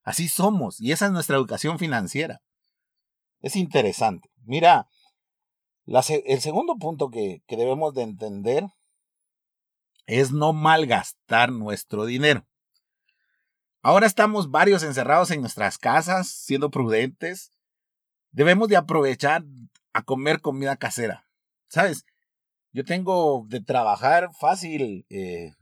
Así 0.03 0.29
somos 0.29 0.81
y 0.81 0.93
esa 0.93 1.07
es 1.07 1.13
nuestra 1.13 1.37
educación 1.37 1.79
financiera. 1.79 2.41
Es 3.41 3.55
interesante. 3.55 4.29
Mira, 4.45 4.89
el 5.87 6.41
segundo 6.41 6.77
punto 6.77 7.11
que, 7.11 7.43
que 7.47 7.57
debemos 7.57 7.95
de 7.95 8.03
entender 8.03 8.67
es 10.09 10.33
no 10.33 10.55
malgastar 10.55 11.53
nuestro 11.53 12.07
dinero. 12.07 12.47
Ahora 13.83 14.07
estamos 14.07 14.51
varios 14.51 14.83
encerrados 14.83 15.31
en 15.31 15.43
nuestras 15.43 15.77
casas, 15.79 16.29
siendo 16.29 16.71
prudentes. 16.71 17.53
Debemos 18.33 18.69
de 18.69 18.77
aprovechar 18.77 19.45
a 19.93 20.03
comer 20.03 20.41
comida 20.41 20.77
casera. 20.77 21.27
¿Sabes? 21.69 22.07
Yo 22.73 22.85
tengo 22.85 23.45
de 23.49 23.61
trabajar 23.61 24.31
fácil. 24.41 25.05
Eh, 25.11 25.53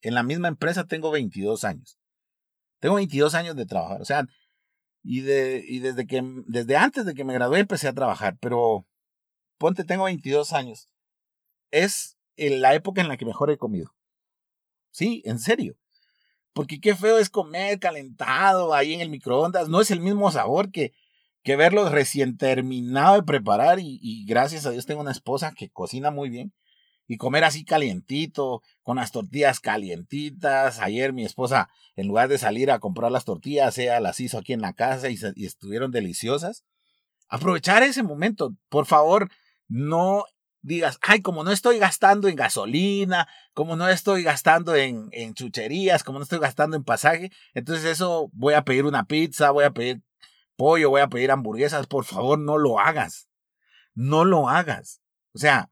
en 0.00 0.14
la 0.14 0.22
misma 0.22 0.48
empresa 0.48 0.86
tengo 0.86 1.10
22 1.10 1.64
años. 1.64 1.98
Tengo 2.80 2.94
22 2.94 3.34
años 3.34 3.56
de 3.56 3.66
trabajar. 3.66 4.00
O 4.00 4.06
sea, 4.06 4.24
y, 5.02 5.20
de, 5.20 5.62
y 5.68 5.80
desde, 5.80 6.06
que, 6.06 6.22
desde 6.46 6.76
antes 6.76 7.04
de 7.04 7.12
que 7.12 7.24
me 7.24 7.34
gradué 7.34 7.60
empecé 7.60 7.88
a 7.88 7.94
trabajar. 7.94 8.38
Pero 8.40 8.86
ponte, 9.58 9.84
tengo 9.84 10.04
22 10.04 10.54
años. 10.54 10.88
Es 11.70 12.11
en 12.36 12.60
la 12.60 12.74
época 12.74 13.00
en 13.00 13.08
la 13.08 13.16
que 13.16 13.24
mejor 13.24 13.50
he 13.50 13.58
comido. 13.58 13.94
Sí, 14.90 15.22
en 15.24 15.38
serio. 15.38 15.76
Porque 16.52 16.80
qué 16.80 16.94
feo 16.94 17.18
es 17.18 17.30
comer 17.30 17.78
calentado 17.78 18.74
ahí 18.74 18.92
en 18.92 19.00
el 19.00 19.08
microondas. 19.08 19.68
No 19.68 19.80
es 19.80 19.90
el 19.90 20.00
mismo 20.00 20.30
sabor 20.30 20.70
que, 20.70 20.92
que 21.42 21.56
verlo 21.56 21.88
recién 21.88 22.36
terminado 22.36 23.16
de 23.16 23.22
preparar. 23.22 23.78
Y, 23.80 24.24
gracias 24.26 24.66
a 24.66 24.70
Dios 24.70 24.86
tengo 24.86 25.00
una 25.00 25.12
esposa 25.12 25.52
que 25.56 25.70
cocina 25.70 26.10
muy 26.10 26.28
bien. 26.28 26.52
Y 27.08 27.16
comer 27.16 27.44
así 27.44 27.64
calientito, 27.64 28.62
con 28.82 28.96
las 28.96 29.12
tortillas 29.12 29.60
calientitas. 29.60 30.78
Ayer 30.78 31.12
mi 31.12 31.24
esposa, 31.24 31.68
en 31.96 32.06
lugar 32.06 32.28
de 32.28 32.38
salir 32.38 32.70
a 32.70 32.78
comprar 32.78 33.10
las 33.10 33.24
tortillas, 33.24 33.76
ella 33.78 34.00
las 34.00 34.20
hizo 34.20 34.38
aquí 34.38 34.52
en 34.52 34.60
la 34.60 34.72
casa 34.74 35.08
y, 35.08 35.18
y 35.34 35.46
estuvieron 35.46 35.90
deliciosas. 35.90 36.64
Aprovechar 37.28 37.82
ese 37.82 38.02
momento. 38.02 38.54
Por 38.68 38.86
favor, 38.86 39.30
no 39.68 40.24
digas, 40.62 40.98
ay, 41.02 41.20
como 41.22 41.44
no 41.44 41.50
estoy 41.50 41.78
gastando 41.78 42.28
en 42.28 42.36
gasolina, 42.36 43.28
como 43.52 43.76
no 43.76 43.88
estoy 43.88 44.22
gastando 44.22 44.74
en, 44.74 45.08
en 45.12 45.34
chucherías, 45.34 46.04
como 46.04 46.18
no 46.18 46.22
estoy 46.22 46.38
gastando 46.38 46.76
en 46.76 46.84
pasaje, 46.84 47.30
entonces 47.54 47.84
eso 47.84 48.30
voy 48.32 48.54
a 48.54 48.64
pedir 48.64 48.84
una 48.86 49.04
pizza, 49.04 49.50
voy 49.50 49.64
a 49.64 49.72
pedir 49.72 50.02
pollo, 50.56 50.90
voy 50.90 51.00
a 51.00 51.08
pedir 51.08 51.30
hamburguesas, 51.30 51.86
por 51.86 52.04
favor, 52.04 52.38
no 52.38 52.58
lo 52.58 52.78
hagas. 52.78 53.28
No 53.94 54.24
lo 54.24 54.48
hagas. 54.48 55.02
O 55.34 55.38
sea, 55.38 55.70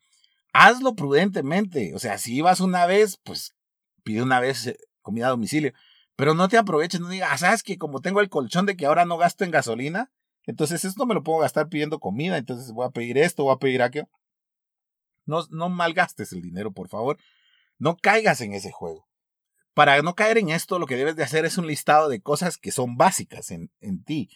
hazlo 0.53 0.95
prudentemente. 0.95 1.95
O 1.95 1.99
sea, 1.99 2.19
si 2.19 2.41
vas 2.41 2.61
una 2.61 2.87
vez, 2.87 3.19
pues 3.23 3.55
pide 4.03 4.23
una 4.23 4.41
vez 4.41 4.67
eh, 4.67 4.79
comida 5.01 5.27
a 5.27 5.31
domicilio. 5.31 5.73
Pero 6.17 6.35
no 6.35 6.49
te 6.49 6.59
aproveches, 6.59 7.01
no 7.01 7.09
digas, 7.09 7.31
ah, 7.33 7.39
¿sabes 7.39 7.63
que 7.63 7.79
como 7.79 8.01
tengo 8.01 8.21
el 8.21 8.29
colchón 8.29 8.67
de 8.67 8.77
que 8.77 8.87
ahora 8.87 9.05
no 9.07 9.17
gasto 9.17 9.45
en 9.45 9.51
gasolina? 9.51 10.11
Entonces 10.45 10.85
esto 10.85 11.07
me 11.07 11.15
lo 11.15 11.23
puedo 11.23 11.39
gastar 11.39 11.69
pidiendo 11.69 12.01
comida, 12.01 12.37
entonces 12.37 12.73
voy 12.73 12.87
a 12.87 12.91
pedir 12.91 13.17
esto, 13.19 13.45
voy 13.45 13.55
a 13.55 13.59
pedir 13.59 13.83
aquello. 13.83 14.09
No, 15.31 15.47
no 15.51 15.69
malgastes 15.69 16.33
el 16.33 16.43
dinero, 16.43 16.73
por 16.73 16.89
favor. 16.89 17.17
No 17.79 17.97
caigas 17.97 18.41
en 18.41 18.53
ese 18.53 18.73
juego. 18.73 19.09
Para 19.75 20.03
no 20.03 20.17
caer 20.17 20.39
en 20.39 20.51
esto, 20.51 20.81
lo 20.81 20.87
que 20.87 20.97
debes 20.97 21.15
de 21.15 21.23
hacer 21.23 21.45
es 21.45 21.57
un 21.57 21.69
listado 21.69 22.09
de 22.09 22.21
cosas 22.21 22.59
que 22.59 22.73
son 22.73 22.97
básicas 22.97 23.53
en, 23.53 23.71
en 23.81 24.03
ti 24.03 24.29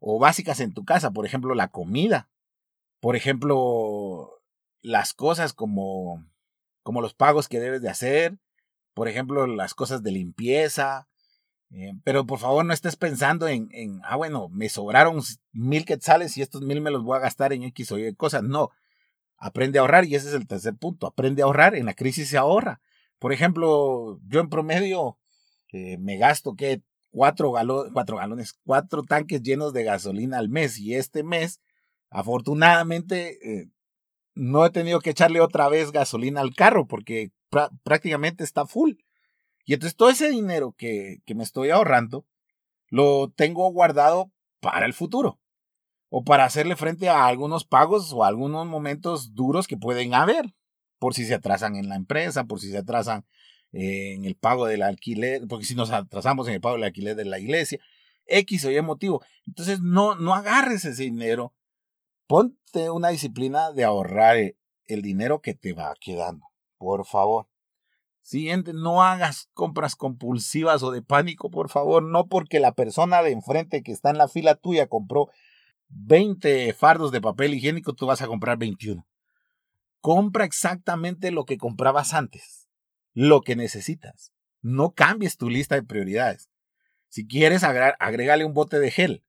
o 0.00 0.18
básicas 0.18 0.58
en 0.58 0.74
tu 0.74 0.84
casa. 0.84 1.12
Por 1.12 1.24
ejemplo, 1.24 1.54
la 1.54 1.68
comida. 1.68 2.28
Por 2.98 3.14
ejemplo, 3.14 4.42
las 4.82 5.14
cosas 5.14 5.52
como, 5.52 6.26
como 6.82 7.00
los 7.00 7.14
pagos 7.14 7.48
que 7.48 7.60
debes 7.60 7.80
de 7.80 7.88
hacer. 7.88 8.36
Por 8.92 9.06
ejemplo, 9.06 9.46
las 9.46 9.74
cosas 9.74 10.02
de 10.02 10.10
limpieza. 10.10 11.08
Eh, 11.70 11.92
pero 12.02 12.26
por 12.26 12.40
favor 12.40 12.64
no 12.64 12.72
estés 12.72 12.96
pensando 12.96 13.46
en, 13.46 13.68
en, 13.70 14.00
ah, 14.02 14.16
bueno, 14.16 14.48
me 14.48 14.68
sobraron 14.68 15.22
mil 15.52 15.84
quetzales 15.84 16.36
y 16.36 16.42
estos 16.42 16.62
mil 16.62 16.80
me 16.80 16.90
los 16.90 17.04
voy 17.04 17.16
a 17.16 17.20
gastar 17.20 17.52
en 17.52 17.62
X 17.62 17.92
o 17.92 17.98
Y 17.98 18.12
cosas. 18.16 18.42
No, 18.42 18.70
aprende 19.40 19.78
a 19.78 19.82
ahorrar 19.82 20.04
y 20.04 20.14
ese 20.14 20.28
es 20.28 20.34
el 20.34 20.46
tercer 20.46 20.76
punto, 20.76 21.06
aprende 21.06 21.42
a 21.42 21.46
ahorrar, 21.46 21.74
en 21.74 21.86
la 21.86 21.94
crisis 21.94 22.28
se 22.28 22.36
ahorra. 22.36 22.80
Por 23.18 23.32
ejemplo, 23.32 24.20
yo 24.28 24.40
en 24.40 24.50
promedio 24.50 25.18
eh, 25.72 25.96
me 25.98 26.18
gasto 26.18 26.54
que 26.54 26.82
cuatro, 27.10 27.54
cuatro 27.92 28.18
galones, 28.18 28.52
cuatro 28.64 29.02
tanques 29.02 29.42
llenos 29.42 29.72
de 29.72 29.84
gasolina 29.84 30.38
al 30.38 30.50
mes 30.50 30.78
y 30.78 30.94
este 30.94 31.24
mes, 31.24 31.60
afortunadamente, 32.10 33.38
eh, 33.42 33.70
no 34.34 34.64
he 34.64 34.70
tenido 34.70 35.00
que 35.00 35.10
echarle 35.10 35.40
otra 35.40 35.68
vez 35.68 35.90
gasolina 35.90 36.40
al 36.42 36.54
carro 36.54 36.86
porque 36.86 37.32
prácticamente 37.82 38.44
está 38.44 38.66
full. 38.66 38.92
Y 39.64 39.74
entonces 39.74 39.96
todo 39.96 40.10
ese 40.10 40.28
dinero 40.28 40.74
que, 40.76 41.18
que 41.24 41.34
me 41.34 41.44
estoy 41.44 41.70
ahorrando 41.70 42.26
lo 42.88 43.30
tengo 43.30 43.70
guardado 43.72 44.30
para 44.60 44.86
el 44.86 44.92
futuro 44.92 45.39
o 46.10 46.24
para 46.24 46.44
hacerle 46.44 46.76
frente 46.76 47.08
a 47.08 47.26
algunos 47.26 47.64
pagos 47.64 48.12
o 48.12 48.24
algunos 48.24 48.66
momentos 48.66 49.34
duros 49.34 49.66
que 49.66 49.76
pueden 49.76 50.12
haber, 50.12 50.52
por 50.98 51.14
si 51.14 51.24
se 51.24 51.34
atrasan 51.34 51.76
en 51.76 51.88
la 51.88 51.96
empresa, 51.96 52.44
por 52.44 52.60
si 52.60 52.70
se 52.70 52.78
atrasan 52.78 53.24
en 53.72 54.24
el 54.24 54.34
pago 54.34 54.66
del 54.66 54.82
alquiler, 54.82 55.46
porque 55.48 55.64
si 55.64 55.74
nos 55.76 55.92
atrasamos 55.92 56.48
en 56.48 56.54
el 56.54 56.60
pago 56.60 56.74
del 56.74 56.84
alquiler 56.84 57.16
de 57.16 57.24
la 57.24 57.38
iglesia, 57.38 57.78
X 58.26 58.64
o 58.64 58.70
Y 58.70 58.82
motivo. 58.82 59.22
Entonces 59.46 59.80
no, 59.80 60.16
no 60.16 60.34
agarres 60.34 60.84
ese 60.84 61.04
dinero, 61.04 61.54
ponte 62.26 62.90
una 62.90 63.08
disciplina 63.08 63.70
de 63.72 63.84
ahorrar 63.84 64.36
el 64.86 65.02
dinero 65.02 65.40
que 65.40 65.54
te 65.54 65.72
va 65.72 65.94
quedando, 66.00 66.46
por 66.76 67.06
favor. 67.06 67.46
Siguiente, 68.22 68.72
no 68.74 69.02
hagas 69.02 69.48
compras 69.54 69.96
compulsivas 69.96 70.82
o 70.82 70.90
de 70.90 71.02
pánico, 71.02 71.50
por 71.50 71.68
favor, 71.68 72.02
no 72.02 72.26
porque 72.26 72.60
la 72.60 72.72
persona 72.72 73.22
de 73.22 73.30
enfrente 73.30 73.82
que 73.82 73.92
está 73.92 74.10
en 74.10 74.18
la 74.18 74.28
fila 74.28 74.56
tuya 74.56 74.88
compró 74.88 75.30
20 75.90 76.72
fardos 76.72 77.12
de 77.12 77.20
papel 77.20 77.54
higiénico, 77.54 77.94
tú 77.94 78.06
vas 78.06 78.22
a 78.22 78.26
comprar 78.26 78.58
21. 78.58 79.06
Compra 80.00 80.44
exactamente 80.44 81.30
lo 81.30 81.44
que 81.44 81.58
comprabas 81.58 82.14
antes, 82.14 82.68
lo 83.12 83.42
que 83.42 83.56
necesitas. 83.56 84.32
No 84.62 84.92
cambies 84.92 85.36
tu 85.36 85.50
lista 85.50 85.74
de 85.74 85.82
prioridades. 85.82 86.48
Si 87.08 87.26
quieres, 87.26 87.64
agrégale 87.64 88.44
un 88.44 88.54
bote 88.54 88.78
de 88.78 88.90
gel 88.90 89.24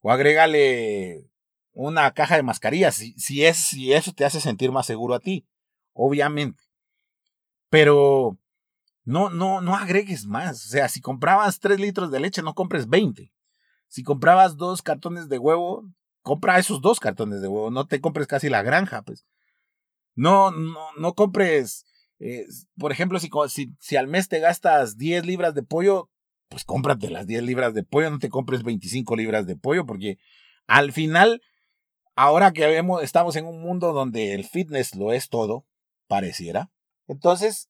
o 0.00 0.12
agrégale 0.12 1.30
una 1.72 2.12
caja 2.12 2.36
de 2.36 2.42
mascarillas, 2.42 2.94
si, 2.94 3.12
si, 3.18 3.44
es, 3.44 3.56
si 3.56 3.92
eso 3.92 4.12
te 4.12 4.24
hace 4.24 4.40
sentir 4.40 4.72
más 4.72 4.86
seguro 4.86 5.14
a 5.14 5.20
ti, 5.20 5.46
obviamente. 5.92 6.62
Pero 7.68 8.38
no, 9.04 9.30
no, 9.30 9.60
no 9.60 9.74
agregues 9.74 10.26
más. 10.26 10.64
O 10.66 10.68
sea, 10.68 10.88
si 10.88 11.00
comprabas 11.00 11.60
3 11.60 11.80
litros 11.80 12.10
de 12.10 12.20
leche, 12.20 12.42
no 12.42 12.54
compres 12.54 12.88
20. 12.88 13.32
Si 13.88 14.02
comprabas 14.02 14.56
dos 14.56 14.82
cartones 14.82 15.28
de 15.28 15.38
huevo, 15.38 15.84
compra 16.22 16.58
esos 16.58 16.80
dos 16.80 17.00
cartones 17.00 17.40
de 17.40 17.48
huevo, 17.48 17.70
no 17.70 17.86
te 17.86 18.00
compres 18.00 18.26
casi 18.26 18.48
la 18.48 18.62
granja, 18.62 19.02
pues. 19.02 19.24
No, 20.14 20.50
no, 20.50 20.78
no 20.98 21.14
compres, 21.14 21.84
eh, 22.18 22.46
por 22.78 22.90
ejemplo, 22.90 23.18
si, 23.20 23.30
si, 23.78 23.96
al 23.96 24.08
mes 24.08 24.28
te 24.28 24.40
gastas 24.40 24.96
10 24.96 25.26
libras 25.26 25.54
de 25.54 25.62
pollo, 25.62 26.10
pues 26.48 26.64
cómprate 26.64 27.10
las 27.10 27.26
10 27.26 27.42
libras 27.42 27.74
de 27.74 27.84
pollo, 27.84 28.10
no 28.10 28.18
te 28.18 28.30
compres 28.30 28.62
25 28.62 29.14
libras 29.14 29.46
de 29.46 29.56
pollo, 29.56 29.84
porque 29.84 30.18
al 30.66 30.92
final, 30.92 31.42
ahora 32.14 32.52
que 32.52 32.66
vemos, 32.66 33.02
estamos 33.02 33.36
en 33.36 33.46
un 33.46 33.60
mundo 33.60 33.92
donde 33.92 34.34
el 34.34 34.44
fitness 34.44 34.94
lo 34.96 35.12
es 35.12 35.28
todo, 35.28 35.66
pareciera. 36.08 36.70
Entonces, 37.06 37.68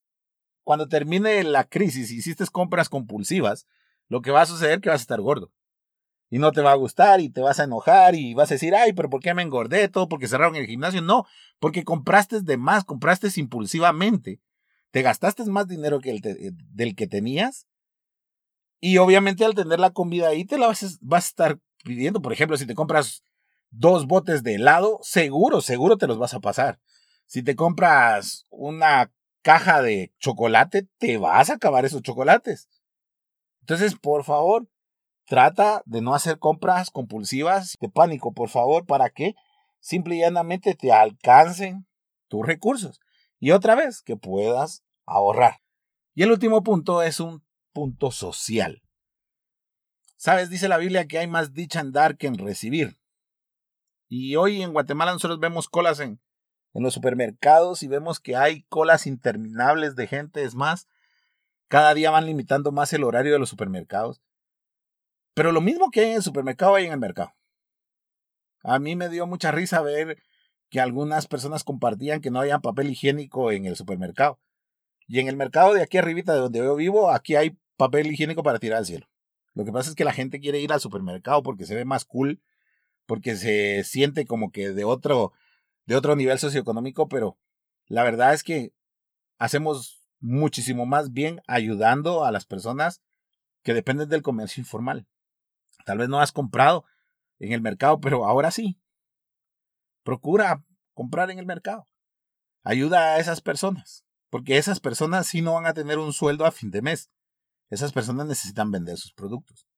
cuando 0.62 0.88
termine 0.88 1.42
la 1.44 1.64
crisis 1.64 2.10
y 2.10 2.16
hiciste 2.16 2.44
compras 2.46 2.88
compulsivas, 2.88 3.66
lo 4.08 4.22
que 4.22 4.30
va 4.30 4.42
a 4.42 4.46
suceder 4.46 4.76
es 4.76 4.80
que 4.80 4.88
vas 4.88 5.00
a 5.00 5.02
estar 5.02 5.20
gordo. 5.20 5.52
Y 6.28 6.38
no 6.38 6.52
te 6.52 6.60
va 6.60 6.72
a 6.72 6.76
gustar 6.76 7.20
y 7.20 7.30
te 7.30 7.40
vas 7.40 7.60
a 7.60 7.64
enojar 7.64 8.14
y 8.14 8.34
vas 8.34 8.50
a 8.50 8.54
decir, 8.54 8.74
ay, 8.74 8.92
pero 8.92 9.08
¿por 9.08 9.20
qué 9.20 9.32
me 9.32 9.42
engordé? 9.42 9.88
Todo 9.88 10.08
porque 10.08 10.26
cerraron 10.26 10.56
el 10.56 10.66
gimnasio. 10.66 11.00
No, 11.02 11.24
porque 11.60 11.84
compraste 11.84 12.40
de 12.40 12.56
más, 12.56 12.84
compraste 12.84 13.28
impulsivamente. 13.36 14.40
Te 14.90 15.02
gastaste 15.02 15.44
más 15.44 15.68
dinero 15.68 16.00
que 16.00 16.10
el 16.10 16.20
del 16.72 16.96
que 16.96 17.06
tenías. 17.06 17.66
Y 18.80 18.98
obviamente 18.98 19.44
al 19.44 19.54
tener 19.54 19.78
la 19.78 19.90
comida 19.90 20.28
ahí 20.28 20.44
te 20.44 20.58
la 20.58 20.66
vas, 20.66 20.98
vas 21.00 21.24
a 21.24 21.28
estar 21.28 21.58
pidiendo. 21.84 22.20
Por 22.20 22.32
ejemplo, 22.32 22.56
si 22.56 22.66
te 22.66 22.74
compras 22.74 23.22
dos 23.70 24.06
botes 24.06 24.42
de 24.42 24.56
helado, 24.56 24.98
seguro, 25.02 25.60
seguro 25.60 25.96
te 25.96 26.06
los 26.06 26.18
vas 26.18 26.34
a 26.34 26.40
pasar. 26.40 26.80
Si 27.26 27.42
te 27.42 27.56
compras 27.56 28.46
una 28.50 29.12
caja 29.42 29.82
de 29.82 30.12
chocolate, 30.18 30.88
te 30.98 31.18
vas 31.18 31.50
a 31.50 31.54
acabar 31.54 31.84
esos 31.84 32.02
chocolates. 32.02 32.68
Entonces, 33.60 33.96
por 33.96 34.24
favor, 34.24 34.68
trata 35.26 35.82
de 35.84 36.00
no 36.00 36.14
hacer 36.14 36.38
compras 36.38 36.90
compulsivas 36.90 37.76
de 37.80 37.88
pánico, 37.88 38.32
por 38.32 38.48
favor, 38.48 38.86
para 38.86 39.10
que 39.10 39.34
simple 39.80 40.16
y 40.16 40.20
llanamente 40.20 40.74
te 40.74 40.92
alcancen 40.92 41.86
tus 42.28 42.46
recursos. 42.46 43.00
Y 43.38 43.50
otra 43.50 43.74
vez, 43.74 44.02
que 44.02 44.16
puedas 44.16 44.82
ahorrar. 45.04 45.60
Y 46.14 46.22
el 46.22 46.32
último 46.32 46.62
punto 46.62 47.02
es 47.02 47.20
un 47.20 47.44
punto 47.72 48.10
social. 48.10 48.82
Sabes, 50.16 50.48
dice 50.48 50.68
la 50.68 50.78
Biblia 50.78 51.06
que 51.06 51.18
hay 51.18 51.26
más 51.26 51.52
dicha 51.52 51.80
en 51.80 51.92
dar 51.92 52.16
que 52.16 52.26
en 52.26 52.38
recibir. 52.38 52.98
Y 54.08 54.36
hoy 54.36 54.62
en 54.62 54.72
Guatemala 54.72 55.12
nosotros 55.12 55.40
vemos 55.40 55.68
colas 55.68 56.00
en, 56.00 56.20
en 56.72 56.82
los 56.82 56.94
supermercados 56.94 57.82
y 57.82 57.88
vemos 57.88 58.18
que 58.18 58.36
hay 58.36 58.62
colas 58.64 59.06
interminables 59.06 59.94
de 59.94 60.06
gente. 60.06 60.42
Es 60.42 60.54
más, 60.54 60.88
cada 61.68 61.92
día 61.92 62.10
van 62.10 62.26
limitando 62.26 62.72
más 62.72 62.92
el 62.92 63.04
horario 63.04 63.32
de 63.32 63.38
los 63.38 63.50
supermercados. 63.50 64.22
Pero 65.36 65.52
lo 65.52 65.60
mismo 65.60 65.90
que 65.90 66.00
hay 66.00 66.10
en 66.12 66.16
el 66.16 66.22
supermercado 66.22 66.76
hay 66.76 66.86
en 66.86 66.92
el 66.92 66.98
mercado. 66.98 67.34
A 68.62 68.78
mí 68.78 68.96
me 68.96 69.10
dio 69.10 69.26
mucha 69.26 69.52
risa 69.52 69.82
ver 69.82 70.16
que 70.70 70.80
algunas 70.80 71.26
personas 71.26 71.62
compartían 71.62 72.22
que 72.22 72.30
no 72.30 72.40
había 72.40 72.60
papel 72.60 72.88
higiénico 72.88 73.52
en 73.52 73.66
el 73.66 73.76
supermercado. 73.76 74.40
Y 75.06 75.20
en 75.20 75.28
el 75.28 75.36
mercado 75.36 75.74
de 75.74 75.82
aquí 75.82 75.98
arribita 75.98 76.32
de 76.32 76.40
donde 76.40 76.60
yo 76.60 76.74
vivo, 76.74 77.10
aquí 77.10 77.36
hay 77.36 77.58
papel 77.76 78.06
higiénico 78.06 78.42
para 78.42 78.58
tirar 78.58 78.78
al 78.78 78.86
cielo. 78.86 79.10
Lo 79.52 79.66
que 79.66 79.72
pasa 79.72 79.90
es 79.90 79.94
que 79.94 80.06
la 80.06 80.14
gente 80.14 80.40
quiere 80.40 80.58
ir 80.58 80.72
al 80.72 80.80
supermercado 80.80 81.42
porque 81.42 81.66
se 81.66 81.74
ve 81.74 81.84
más 81.84 82.06
cool, 82.06 82.40
porque 83.04 83.36
se 83.36 83.84
siente 83.84 84.24
como 84.24 84.50
que 84.50 84.70
de 84.70 84.84
otro, 84.84 85.34
de 85.84 85.96
otro 85.96 86.16
nivel 86.16 86.38
socioeconómico, 86.38 87.10
pero 87.10 87.36
la 87.88 88.04
verdad 88.04 88.32
es 88.32 88.42
que 88.42 88.72
hacemos 89.36 90.00
muchísimo 90.18 90.86
más 90.86 91.12
bien 91.12 91.42
ayudando 91.46 92.24
a 92.24 92.32
las 92.32 92.46
personas 92.46 93.02
que 93.62 93.74
dependen 93.74 94.08
del 94.08 94.22
comercio 94.22 94.62
informal. 94.62 95.06
Tal 95.86 95.98
vez 95.98 96.08
no 96.08 96.20
has 96.20 96.32
comprado 96.32 96.84
en 97.38 97.52
el 97.52 97.62
mercado, 97.62 98.00
pero 98.00 98.26
ahora 98.26 98.50
sí. 98.50 98.76
Procura 100.02 100.64
comprar 100.94 101.30
en 101.30 101.38
el 101.38 101.46
mercado. 101.46 101.88
Ayuda 102.64 103.14
a 103.14 103.18
esas 103.20 103.40
personas, 103.40 104.04
porque 104.28 104.58
esas 104.58 104.80
personas 104.80 105.28
sí 105.28 105.42
no 105.42 105.54
van 105.54 105.66
a 105.66 105.74
tener 105.74 105.98
un 105.98 106.12
sueldo 106.12 106.44
a 106.44 106.50
fin 106.50 106.72
de 106.72 106.82
mes. 106.82 107.08
Esas 107.70 107.92
personas 107.92 108.26
necesitan 108.26 108.72
vender 108.72 108.96
sus 108.96 109.12
productos. 109.12 109.68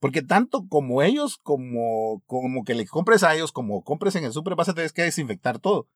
Porque 0.00 0.20
tanto 0.20 0.68
como 0.68 1.00
ellos, 1.00 1.38
como, 1.38 2.22
como 2.26 2.64
que 2.64 2.74
le 2.74 2.86
compres 2.86 3.22
a 3.22 3.34
ellos, 3.34 3.52
como 3.52 3.82
compres 3.84 4.14
en 4.16 4.24
el 4.24 4.32
super, 4.34 4.54
vas 4.54 4.68
a 4.68 4.74
tener 4.74 4.92
que 4.92 5.02
desinfectar 5.02 5.60
todo. 5.60 5.88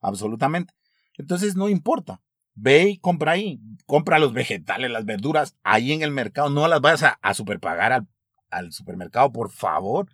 Absolutamente. 0.00 0.72
Entonces 1.18 1.56
no 1.56 1.68
importa. 1.68 2.22
Ve 2.54 2.88
y 2.88 2.98
compra 2.98 3.32
ahí. 3.32 3.60
Compra 3.84 4.18
los 4.18 4.32
vegetales, 4.32 4.90
las 4.90 5.04
verduras 5.04 5.56
ahí 5.62 5.92
en 5.92 6.00
el 6.00 6.10
mercado. 6.10 6.48
No 6.48 6.66
las 6.68 6.80
vayas 6.80 7.18
a, 7.20 7.34
superpagar 7.34 7.92
al, 7.92 8.08
al, 8.50 8.72
supermercado, 8.72 9.32
por 9.32 9.50
favor. 9.50 10.08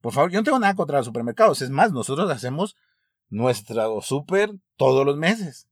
Por 0.00 0.12
favor, 0.12 0.30
yo 0.30 0.40
no 0.40 0.44
tengo 0.44 0.58
nada 0.58 0.74
contra 0.74 0.98
los 0.98 1.06
supermercados. 1.06 1.62
Es 1.62 1.70
más, 1.70 1.92
nosotros 1.92 2.30
hacemos 2.30 2.76
nuestro 3.28 4.00
super 4.02 4.52
todos 4.76 5.06
los 5.06 5.16
meses. 5.16 5.68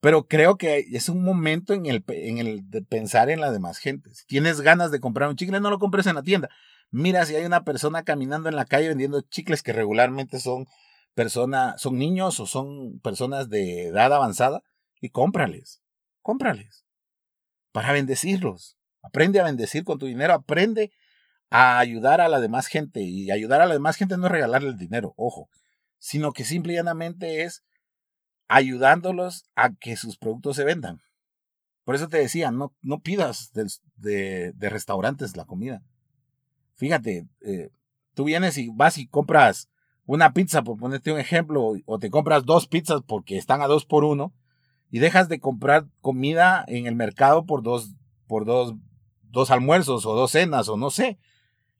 Pero 0.00 0.26
creo 0.26 0.56
que 0.56 0.86
es 0.92 1.08
un 1.08 1.22
momento 1.22 1.74
en 1.74 1.86
el, 1.86 2.02
en 2.08 2.38
el 2.38 2.70
de 2.70 2.82
pensar 2.82 3.28
en 3.30 3.40
la 3.40 3.52
demás 3.52 3.78
gente. 3.78 4.14
Si 4.14 4.26
tienes 4.26 4.62
ganas 4.62 4.90
de 4.90 5.00
comprar 5.00 5.28
un 5.28 5.36
chicle, 5.36 5.60
no 5.60 5.70
lo 5.70 5.78
compres 5.78 6.06
en 6.06 6.14
la 6.14 6.22
tienda. 6.22 6.48
Mira 6.90 7.24
si 7.26 7.36
hay 7.36 7.44
una 7.44 7.64
persona 7.64 8.02
caminando 8.02 8.48
en 8.48 8.56
la 8.56 8.64
calle 8.64 8.88
vendiendo 8.88 9.20
chicles 9.20 9.62
que 9.62 9.72
regularmente 9.72 10.40
son 10.40 10.66
personas, 11.14 11.80
son 11.80 11.98
niños 11.98 12.40
o 12.40 12.46
son 12.46 12.98
personas 13.00 13.50
de 13.50 13.88
edad 13.88 14.12
avanzada 14.12 14.62
y 15.00 15.10
cómprales, 15.10 15.82
cómprales 16.22 16.84
para 17.72 17.92
bendecirlos. 17.92 18.76
Aprende 19.02 19.40
a 19.40 19.44
bendecir 19.44 19.84
con 19.84 19.98
tu 19.98 20.06
dinero, 20.06 20.34
aprende 20.34 20.92
a 21.50 21.78
ayudar 21.78 22.20
a 22.20 22.28
la 22.28 22.40
demás 22.40 22.66
gente. 22.66 23.00
Y 23.02 23.30
ayudar 23.30 23.60
a 23.60 23.66
la 23.66 23.74
demás 23.74 23.96
gente 23.96 24.16
no 24.16 24.26
es 24.26 24.32
regalarle 24.32 24.68
el 24.68 24.76
dinero, 24.76 25.14
ojo, 25.16 25.48
sino 25.98 26.32
que 26.32 26.44
simple 26.44 26.72
y 26.72 26.76
llanamente 26.76 27.42
es 27.42 27.64
ayudándolos 28.48 29.44
a 29.54 29.72
que 29.74 29.96
sus 29.96 30.18
productos 30.18 30.56
se 30.56 30.64
vendan. 30.64 31.00
Por 31.84 31.94
eso 31.94 32.08
te 32.08 32.18
decía, 32.18 32.50
no, 32.50 32.74
no 32.82 33.00
pidas 33.00 33.52
de, 33.52 34.52
de, 34.52 34.70
restaurantes 34.70 35.36
la 35.36 35.44
comida. 35.44 35.82
Fíjate, 36.74 37.26
eh, 37.40 37.70
tú 38.14 38.24
vienes 38.24 38.58
y 38.58 38.70
vas 38.72 38.98
y 38.98 39.06
compras 39.06 39.68
una 40.04 40.32
pizza, 40.32 40.62
por 40.62 40.78
ponerte 40.78 41.12
un 41.12 41.20
ejemplo, 41.20 41.74
o 41.84 41.98
te 41.98 42.10
compras 42.10 42.44
dos 42.44 42.66
pizzas 42.66 43.02
porque 43.06 43.36
están 43.38 43.62
a 43.62 43.66
dos 43.66 43.86
por 43.86 44.04
uno, 44.04 44.32
y 44.90 44.98
dejas 44.98 45.28
de 45.28 45.38
comprar 45.38 45.86
comida 46.00 46.64
en 46.66 46.86
el 46.86 46.96
mercado 46.96 47.46
por 47.46 47.62
dos, 47.62 47.94
por 48.26 48.44
dos, 48.44 48.74
dos 49.30 49.50
almuerzos 49.50 50.06
o 50.06 50.14
dos 50.14 50.32
cenas 50.32 50.68
o 50.68 50.76
no 50.76 50.90
sé. 50.90 51.18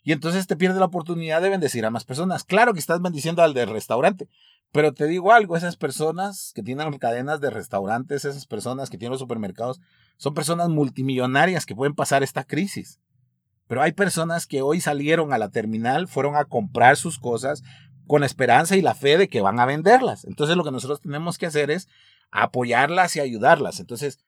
Y 0.02 0.12
entonces 0.12 0.46
te 0.46 0.56
pierdes 0.56 0.78
la 0.78 0.86
oportunidad 0.86 1.42
de 1.42 1.50
bendecir 1.50 1.84
a 1.84 1.90
más 1.90 2.04
personas. 2.04 2.44
Claro 2.44 2.72
que 2.72 2.80
estás 2.80 3.02
bendiciendo 3.02 3.42
al 3.42 3.52
del 3.52 3.68
restaurante, 3.68 4.28
pero 4.72 4.94
te 4.94 5.06
digo 5.06 5.32
algo, 5.32 5.56
esas 5.56 5.76
personas 5.76 6.52
que 6.54 6.62
tienen 6.62 6.96
cadenas 6.98 7.40
de 7.40 7.50
restaurantes, 7.50 8.24
esas 8.24 8.46
personas 8.46 8.88
que 8.88 8.98
tienen 8.98 9.12
los 9.12 9.20
supermercados, 9.20 9.80
son 10.16 10.34
personas 10.34 10.68
multimillonarias 10.68 11.66
que 11.66 11.74
pueden 11.74 11.94
pasar 11.94 12.22
esta 12.22 12.44
crisis. 12.44 13.00
Pero 13.66 13.82
hay 13.82 13.92
personas 13.92 14.46
que 14.46 14.62
hoy 14.62 14.80
salieron 14.80 15.32
a 15.32 15.38
la 15.38 15.50
terminal, 15.50 16.08
fueron 16.08 16.36
a 16.36 16.44
comprar 16.44 16.96
sus 16.96 17.18
cosas 17.18 17.62
con 18.06 18.20
la 18.20 18.26
esperanza 18.26 18.76
y 18.76 18.82
la 18.82 18.94
fe 18.94 19.16
de 19.18 19.28
que 19.28 19.40
van 19.40 19.60
a 19.60 19.66
venderlas. 19.66 20.24
Entonces 20.24 20.56
lo 20.56 20.64
que 20.64 20.72
nosotros 20.72 21.00
tenemos 21.00 21.38
que 21.38 21.46
hacer 21.46 21.70
es 21.70 21.88
apoyarlas 22.30 23.16
y 23.16 23.20
ayudarlas. 23.20 23.80
Entonces, 23.80 24.18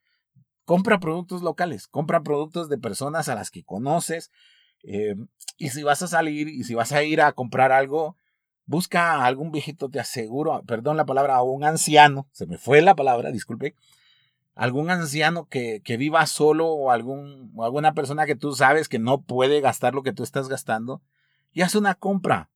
compra 0.65 1.01
productos 1.01 1.43
locales, 1.43 1.89
compra 1.89 2.23
productos 2.23 2.69
de 2.69 2.79
personas 2.79 3.29
a 3.29 3.35
las 3.35 3.51
que 3.51 3.65
conoces. 3.65 4.31
Eh, 4.83 5.15
y 5.59 5.71
si 5.71 5.83
vas 5.83 6.03
a 6.03 6.09
salir 6.09 6.49
y 6.49 6.65
si 6.65 6.75
vas 6.75 6.93
a 6.93 7.03
ir 7.03 7.21
a 7.21 7.33
comprar 7.33 7.73
algo, 7.73 8.17
busca 8.67 9.15
a 9.15 9.27
algún 9.27 9.53
viejito, 9.53 9.89
te 9.89 10.01
aseguro, 10.01 10.63
perdón 10.67 10.97
la 10.97 11.07
palabra, 11.07 11.37
a 11.37 11.43
un 11.43 11.65
anciano, 11.65 12.29
se 12.33 12.47
me 12.47 12.59
fue 12.59 12.83
la 12.83 12.95
palabra, 12.95 13.31
disculpe, 13.31 13.75
algún 14.55 14.91
anciano 14.91 15.47
que, 15.49 15.81
que 15.83 15.97
viva 15.97 16.25
solo 16.27 16.69
o, 16.69 16.91
algún, 16.91 17.53
alguna 17.61 17.95
persona 17.95 18.27
que 18.27 18.37
tú 18.37 18.55
sabes 18.55 18.89
que 18.89 18.99
no 18.99 19.23
puede 19.23 19.61
gastar 19.61 19.95
lo 19.95 20.03
que 20.03 20.13
tú 20.13 20.23
estás 20.23 20.49
gastando 20.49 21.03
y 21.53 21.63
haz 21.63 21.75
una 21.75 21.95
compra, 21.95 22.51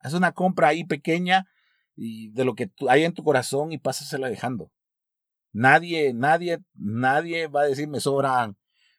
haz 0.00 0.14
una 0.14 0.32
compra 0.32 0.68
ahí 0.68 0.84
pequeña 0.84 1.48
y 1.96 2.30
de 2.30 2.44
lo 2.44 2.54
que 2.54 2.70
hay 2.88 3.04
en 3.04 3.14
tu 3.14 3.24
corazón 3.24 3.72
y 3.72 3.78
pásasela 3.78 4.28
dejando. 4.28 4.70
Nadie, 5.58 6.14
nadie, 6.14 6.60
nadie 6.76 7.48
va 7.48 7.62
a 7.62 7.64
decir 7.64 7.88
me 7.88 7.98
sobran, 7.98 8.56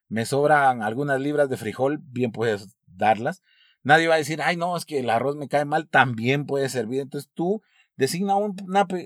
me 0.10 0.26
sobran 0.26 0.84
algunas 0.84 1.22
libras 1.22 1.48
de 1.48 1.56
frijol, 1.56 2.02
bien 2.04 2.34
puedes 2.34 2.76
darlas. 2.86 3.42
Nadie 3.82 4.10
va 4.10 4.16
a 4.16 4.18
decir, 4.18 4.42
ay 4.42 4.58
no, 4.58 4.76
es 4.76 4.84
que 4.84 5.00
el 5.00 5.10
arroz 5.10 5.38
me 5.38 5.48
cae 5.48 5.64
mal, 5.64 5.88
también 5.88 6.46
puede 6.46 6.68
servir. 6.68 7.00
Entonces 7.00 7.32
tú 7.34 7.62
designa 7.96 8.36
un, 8.36 8.58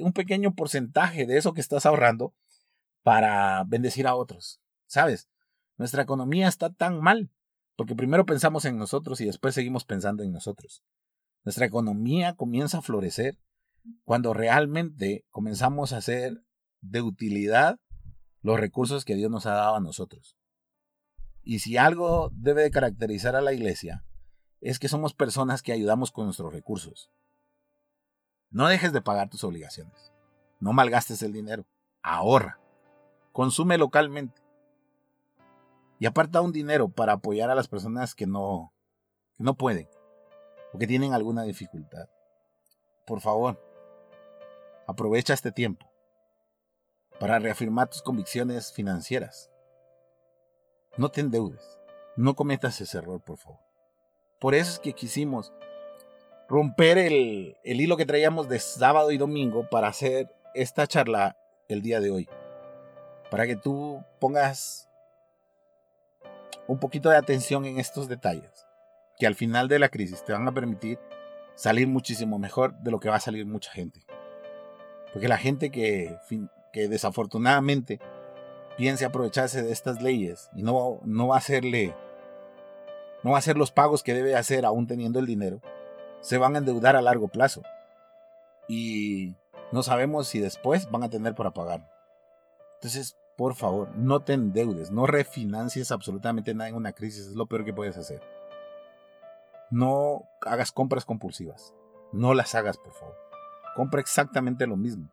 un 0.02 0.14
pequeño 0.14 0.56
porcentaje 0.56 1.28
de 1.28 1.38
eso 1.38 1.54
que 1.54 1.62
estás 1.62 1.86
ahorrando 1.86 2.34
para 3.04 3.64
bendecir 3.68 4.08
a 4.08 4.16
otros. 4.16 4.60
¿Sabes? 4.88 5.30
Nuestra 5.78 6.02
economía 6.02 6.48
está 6.48 6.72
tan 6.72 7.02
mal 7.02 7.30
porque 7.76 7.94
primero 7.94 8.26
pensamos 8.26 8.66
en 8.66 8.80
nosotros 8.80 9.22
y 9.22 9.26
después 9.26 9.54
seguimos 9.54 9.86
pensando 9.86 10.24
en 10.24 10.32
nosotros. 10.32 10.84
Nuestra 11.44 11.68
economía 11.68 12.34
comienza 12.34 12.80
a 12.80 12.82
florecer 12.82 13.38
cuando 14.06 14.34
realmente 14.34 15.24
comenzamos 15.30 15.94
a 15.94 15.98
hacer 15.98 16.42
de 16.84 17.02
utilidad 17.02 17.80
los 18.42 18.60
recursos 18.60 19.06
que 19.06 19.16
Dios 19.16 19.32
nos 19.32 19.46
ha 19.46 19.54
dado 19.54 19.76
a 19.76 19.80
nosotros. 19.80 20.38
Y 21.44 21.60
si 21.60 21.78
algo 21.78 22.30
debe 22.34 22.62
de 22.62 22.72
caracterizar 22.72 23.36
a 23.36 23.42
la 23.42 23.54
iglesia, 23.54 24.04
es 24.62 24.80
que 24.80 24.90
somos 24.90 25.14
personas 25.14 25.62
que 25.62 25.72
ayudamos 25.72 26.12
con 26.12 26.26
nuestros 26.26 26.54
recursos. 26.54 27.10
No 28.50 28.68
dejes 28.68 28.94
de 28.94 29.02
pagar 29.02 29.30
tus 29.30 29.44
obligaciones. 29.44 30.14
No 30.60 30.74
malgastes 30.74 31.22
el 31.24 31.34
dinero. 31.34 31.66
Ahorra. 32.02 32.60
Consume 33.32 33.78
localmente. 33.78 34.42
Y 36.00 36.06
aparta 36.06 36.42
un 36.42 36.52
dinero 36.52 36.90
para 36.90 37.14
apoyar 37.14 37.50
a 37.50 37.56
las 37.56 37.68
personas 37.68 38.14
que 38.14 38.28
no, 38.28 38.74
que 39.38 39.44
no 39.44 39.56
pueden 39.56 39.88
o 40.74 40.78
que 40.78 40.88
tienen 40.88 41.14
alguna 41.14 41.44
dificultad. 41.44 42.10
Por 43.06 43.22
favor, 43.22 43.62
aprovecha 44.88 45.34
este 45.34 45.52
tiempo 45.52 45.93
para 47.24 47.40
reafirmar 47.40 47.88
tus 47.88 48.02
convicciones 48.02 48.74
financieras. 48.74 49.50
No 50.98 51.08
te 51.08 51.22
endeudes. 51.22 51.80
No 52.18 52.36
cometas 52.36 52.82
ese 52.82 52.98
error, 52.98 53.22
por 53.22 53.38
favor. 53.38 53.62
por 54.42 54.54
eso 54.54 54.74
es 54.74 54.80
que 54.80 54.92
quisimos 54.92 55.54
romper 56.50 56.98
el, 56.98 57.56
el 57.64 57.80
hilo 57.80 57.96
que 57.96 58.06
traíamos 58.06 58.50
de 58.50 58.60
sábado 58.60 59.10
y 59.12 59.18
domingo 59.18 59.70
para 59.70 59.88
hacer 59.88 60.36
esta 60.54 60.86
charla 60.86 61.38
el 61.70 61.82
día 61.82 62.02
de 62.02 62.12
hoy. 62.12 62.30
Para 63.32 63.48
que 63.48 63.56
tú 63.56 64.04
pongas 64.20 64.90
un 66.68 66.78
poquito 66.78 67.10
de 67.10 67.16
atención 67.16 67.64
en 67.64 67.80
estos 67.80 68.10
detalles, 68.10 68.68
que 69.18 69.28
al 69.28 69.36
final 69.36 69.70
de 69.70 69.80
la 69.80 69.88
crisis 69.88 70.26
te 70.26 70.34
van 70.34 70.46
a 70.46 70.54
permitir 70.54 71.00
salir 71.56 71.88
muchísimo 71.88 72.38
mejor 72.38 72.78
de 72.80 72.92
lo 72.92 73.00
que 73.00 73.08
va 73.08 73.16
a 73.16 73.22
salir 73.22 73.46
mucha 73.46 73.72
gente. 73.72 74.02
Porque 75.14 75.30
la 75.30 75.38
gente 75.38 75.72
que, 75.72 76.18
que 76.74 76.90
desafortunadamente 76.90 78.02
piense 78.78 79.06
aprovecharse 79.06 79.62
de 79.62 79.72
estas 79.72 80.02
leyes 80.02 80.50
y 80.56 80.64
no, 80.64 81.00
no 81.06 81.28
va 81.28 81.36
a 81.36 81.38
hacerle, 81.38 81.96
no 83.24 83.32
va 83.32 83.38
a 83.38 83.40
hacer 83.40 83.56
los 83.56 83.72
pagos 83.72 84.04
que 84.04 84.14
debe 84.14 84.36
hacer 84.36 84.66
aún 84.66 84.88
teniendo 84.88 85.20
el 85.20 85.28
dinero, 85.28 85.62
se 86.20 86.38
van 86.38 86.56
a 86.56 86.58
endeudar 86.58 86.96
a 86.96 87.02
largo 87.02 87.28
plazo. 87.28 87.62
Y 88.68 89.36
no 89.72 89.84
sabemos 89.84 90.28
si 90.28 90.40
después 90.40 90.90
van 90.90 91.04
a 91.04 91.10
tener 91.10 91.36
para 91.36 91.52
pagar. 91.52 91.90
Entonces, 92.76 93.18
por 93.38 93.56
favor, 93.56 93.96
no 93.96 94.22
te 94.22 94.34
endeudes, 94.34 94.92
no 94.92 95.06
refinancies 95.06 95.92
absolutamente 95.92 96.54
nada 96.54 96.70
en 96.70 96.76
una 96.76 96.94
crisis, 96.94 97.28
es 97.28 97.36
lo 97.36 97.46
peor 97.46 97.66
que 97.66 97.74
puedes 97.74 97.98
hacer. 97.98 98.22
No 99.70 100.28
hagas 100.42 100.72
compras 100.72 101.06
compulsivas, 101.06 101.74
no 102.12 102.34
las 102.34 102.56
hagas, 102.56 102.78
por 102.78 102.94
favor. 102.94 103.18
Compra 103.76 104.02
exactamente 104.02 104.68
lo 104.68 104.78
mismo. 104.78 105.10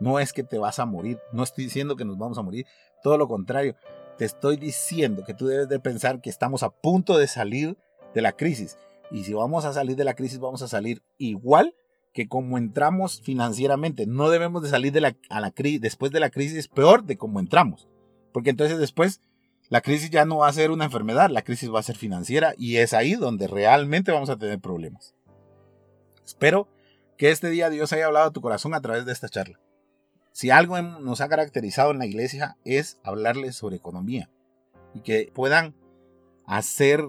No 0.00 0.18
es 0.18 0.32
que 0.32 0.42
te 0.42 0.58
vas 0.58 0.78
a 0.78 0.86
morir, 0.86 1.18
no 1.32 1.42
estoy 1.42 1.64
diciendo 1.64 1.96
que 1.96 2.04
nos 2.04 2.18
vamos 2.18 2.38
a 2.38 2.42
morir, 2.42 2.66
todo 3.02 3.16
lo 3.18 3.28
contrario, 3.28 3.76
te 4.18 4.24
estoy 4.24 4.56
diciendo 4.56 5.24
que 5.24 5.34
tú 5.34 5.46
debes 5.46 5.68
de 5.68 5.78
pensar 5.78 6.20
que 6.20 6.30
estamos 6.30 6.62
a 6.62 6.70
punto 6.70 7.18
de 7.18 7.26
salir 7.28 7.76
de 8.14 8.22
la 8.22 8.32
crisis. 8.32 8.78
Y 9.10 9.24
si 9.24 9.34
vamos 9.34 9.64
a 9.64 9.72
salir 9.72 9.96
de 9.96 10.04
la 10.04 10.14
crisis, 10.14 10.38
vamos 10.38 10.62
a 10.62 10.68
salir 10.68 11.02
igual 11.18 11.74
que 12.12 12.28
como 12.28 12.56
entramos 12.56 13.20
financieramente. 13.20 14.06
No 14.06 14.30
debemos 14.30 14.62
de 14.62 14.70
salir 14.70 14.92
de 14.92 15.02
la, 15.02 15.16
a 15.28 15.40
la 15.40 15.52
después 15.80 16.12
de 16.12 16.20
la 16.20 16.30
crisis 16.30 16.68
peor 16.68 17.04
de 17.04 17.18
como 17.18 17.40
entramos. 17.40 17.88
Porque 18.32 18.50
entonces 18.50 18.78
después 18.78 19.20
la 19.68 19.80
crisis 19.80 20.10
ya 20.10 20.24
no 20.24 20.38
va 20.38 20.48
a 20.48 20.52
ser 20.52 20.70
una 20.70 20.86
enfermedad, 20.86 21.28
la 21.30 21.42
crisis 21.42 21.72
va 21.72 21.80
a 21.80 21.84
ser 21.84 21.96
financiera 21.96 22.54
y 22.56 22.76
es 22.76 22.94
ahí 22.94 23.14
donde 23.14 23.48
realmente 23.48 24.12
vamos 24.12 24.30
a 24.30 24.38
tener 24.38 24.60
problemas. 24.60 25.14
Espero 26.24 26.68
que 27.18 27.30
este 27.30 27.50
día 27.50 27.70
Dios 27.70 27.92
haya 27.92 28.06
hablado 28.06 28.28
a 28.28 28.32
tu 28.32 28.40
corazón 28.40 28.74
a 28.74 28.80
través 28.80 29.04
de 29.04 29.12
esta 29.12 29.28
charla. 29.28 29.60
Si 30.36 30.50
algo 30.50 30.78
nos 30.82 31.22
ha 31.22 31.30
caracterizado 31.30 31.92
en 31.92 31.98
la 31.98 32.04
iglesia 32.04 32.58
es 32.66 33.00
hablarles 33.02 33.56
sobre 33.56 33.76
economía 33.76 34.28
y 34.92 35.00
que 35.00 35.32
puedan 35.34 35.74
hacer 36.44 37.08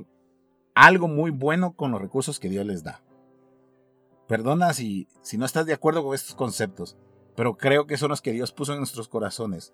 algo 0.76 1.10
muy 1.10 1.32
bueno 1.32 1.74
con 1.76 1.92
los 1.92 2.02
recursos 2.02 2.40
que 2.40 2.48
Dios 2.48 2.66
les 2.66 2.86
da. 2.86 3.04
Perdona 4.30 4.74
si, 4.74 5.10
si 5.24 5.38
no 5.38 5.46
estás 5.46 5.66
de 5.66 5.74
acuerdo 5.74 6.06
con 6.06 6.16
estos 6.16 6.36
conceptos, 6.36 6.96
pero 7.36 7.58
creo 7.58 7.86
que 7.86 7.98
son 7.98 8.12
los 8.12 8.22
que 8.22 8.32
Dios 8.32 8.54
puso 8.54 8.72
en 8.72 8.78
nuestros 8.78 9.10
corazones 9.10 9.74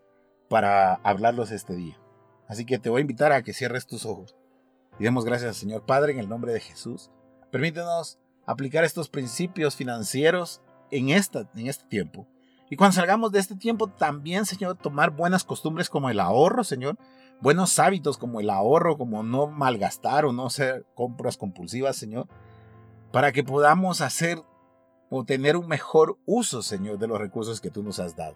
para 0.50 0.96
hablarlos 0.96 1.52
este 1.52 1.76
día. 1.76 2.02
Así 2.48 2.66
que 2.66 2.80
te 2.80 2.90
voy 2.90 3.02
a 3.02 3.02
invitar 3.02 3.34
a 3.34 3.44
que 3.44 3.54
cierres 3.54 3.86
tus 3.86 4.08
ojos 4.08 4.36
y 4.98 5.04
demos 5.04 5.26
gracias 5.26 5.50
al 5.50 5.56
Señor 5.56 5.86
Padre 5.86 6.14
en 6.14 6.18
el 6.18 6.28
nombre 6.28 6.54
de 6.54 6.60
Jesús. 6.60 7.12
Permítenos 7.52 8.18
aplicar 8.48 8.84
estos 8.84 9.10
principios 9.10 9.76
financieros 9.76 10.64
en, 10.90 11.10
esta, 11.10 11.48
en 11.56 11.68
este 11.68 11.86
tiempo. 11.86 12.28
Y 12.70 12.76
cuando 12.76 12.94
salgamos 12.94 13.32
de 13.32 13.40
este 13.40 13.56
tiempo, 13.56 13.88
también, 13.88 14.46
Señor, 14.46 14.78
tomar 14.78 15.12
buenas 15.12 15.44
costumbres 15.44 15.90
como 15.90 16.10
el 16.10 16.20
ahorro, 16.20 16.64
Señor. 16.64 16.98
Buenos 17.42 17.78
hábitos 17.78 18.18
como 18.18 18.40
el 18.40 18.50
ahorro, 18.50 18.98
como 18.98 19.22
no 19.22 19.48
malgastar 19.48 20.26
o 20.26 20.34
no 20.34 20.48
hacer 20.48 20.86
compras 20.96 21.38
compulsivas, 21.38 21.98
Señor 21.98 22.28
para 23.14 23.32
que 23.32 23.44
podamos 23.44 24.02
hacer 24.02 24.42
o 25.12 25.24
tener 25.24 25.56
un 25.56 25.68
mejor 25.68 26.18
uso, 26.26 26.64
Señor, 26.64 26.98
de 26.98 27.08
los 27.08 27.20
recursos 27.20 27.62
que 27.62 27.70
tú 27.70 27.84
nos 27.84 28.00
has 28.00 28.16
dado. 28.16 28.36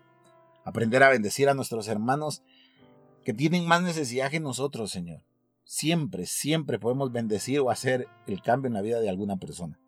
Aprender 0.63 1.01
a 1.01 1.09
bendecir 1.09 1.49
a 1.49 1.55
nuestros 1.55 1.87
hermanos 1.87 2.43
que 3.25 3.33
tienen 3.33 3.65
más 3.65 3.81
necesidad 3.81 4.29
que 4.29 4.39
nosotros, 4.39 4.91
Señor. 4.91 5.23
Siempre, 5.63 6.27
siempre 6.27 6.77
podemos 6.77 7.11
bendecir 7.11 7.59
o 7.59 7.71
hacer 7.71 8.07
el 8.27 8.43
cambio 8.43 8.67
en 8.67 8.75
la 8.75 8.83
vida 8.83 8.99
de 8.99 9.09
alguna 9.09 9.37
persona. 9.37 9.79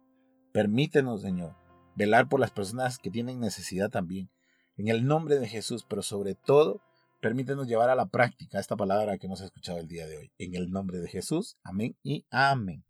Permítenos, 0.54 1.22
Señor, 1.22 1.56
velar 2.00 2.30
por 2.30 2.40
las 2.40 2.52
personas 2.52 2.98
que 2.98 3.12
tienen 3.12 3.42
necesidad 3.42 3.90
también. 3.90 4.30
En 4.78 4.88
el 4.88 5.06
nombre 5.06 5.38
de 5.38 5.50
Jesús, 5.50 5.86
pero 5.88 6.02
sobre 6.02 6.34
todo, 6.34 6.82
permítenos 7.20 7.68
llevar 7.68 7.90
a 7.90 7.96
la 7.96 8.06
práctica 8.06 8.58
esta 8.58 8.78
palabra 8.78 9.18
que 9.18 9.28
hemos 9.28 9.42
escuchado 9.42 9.80
el 9.80 9.90
día 9.90 10.08
de 10.08 10.18
hoy. 10.18 10.32
En 10.38 10.56
el 10.56 10.72
nombre 10.72 11.00
de 11.00 11.10
Jesús, 11.10 11.58
amén 11.62 11.98
y 12.02 12.26
amén. 12.32 12.86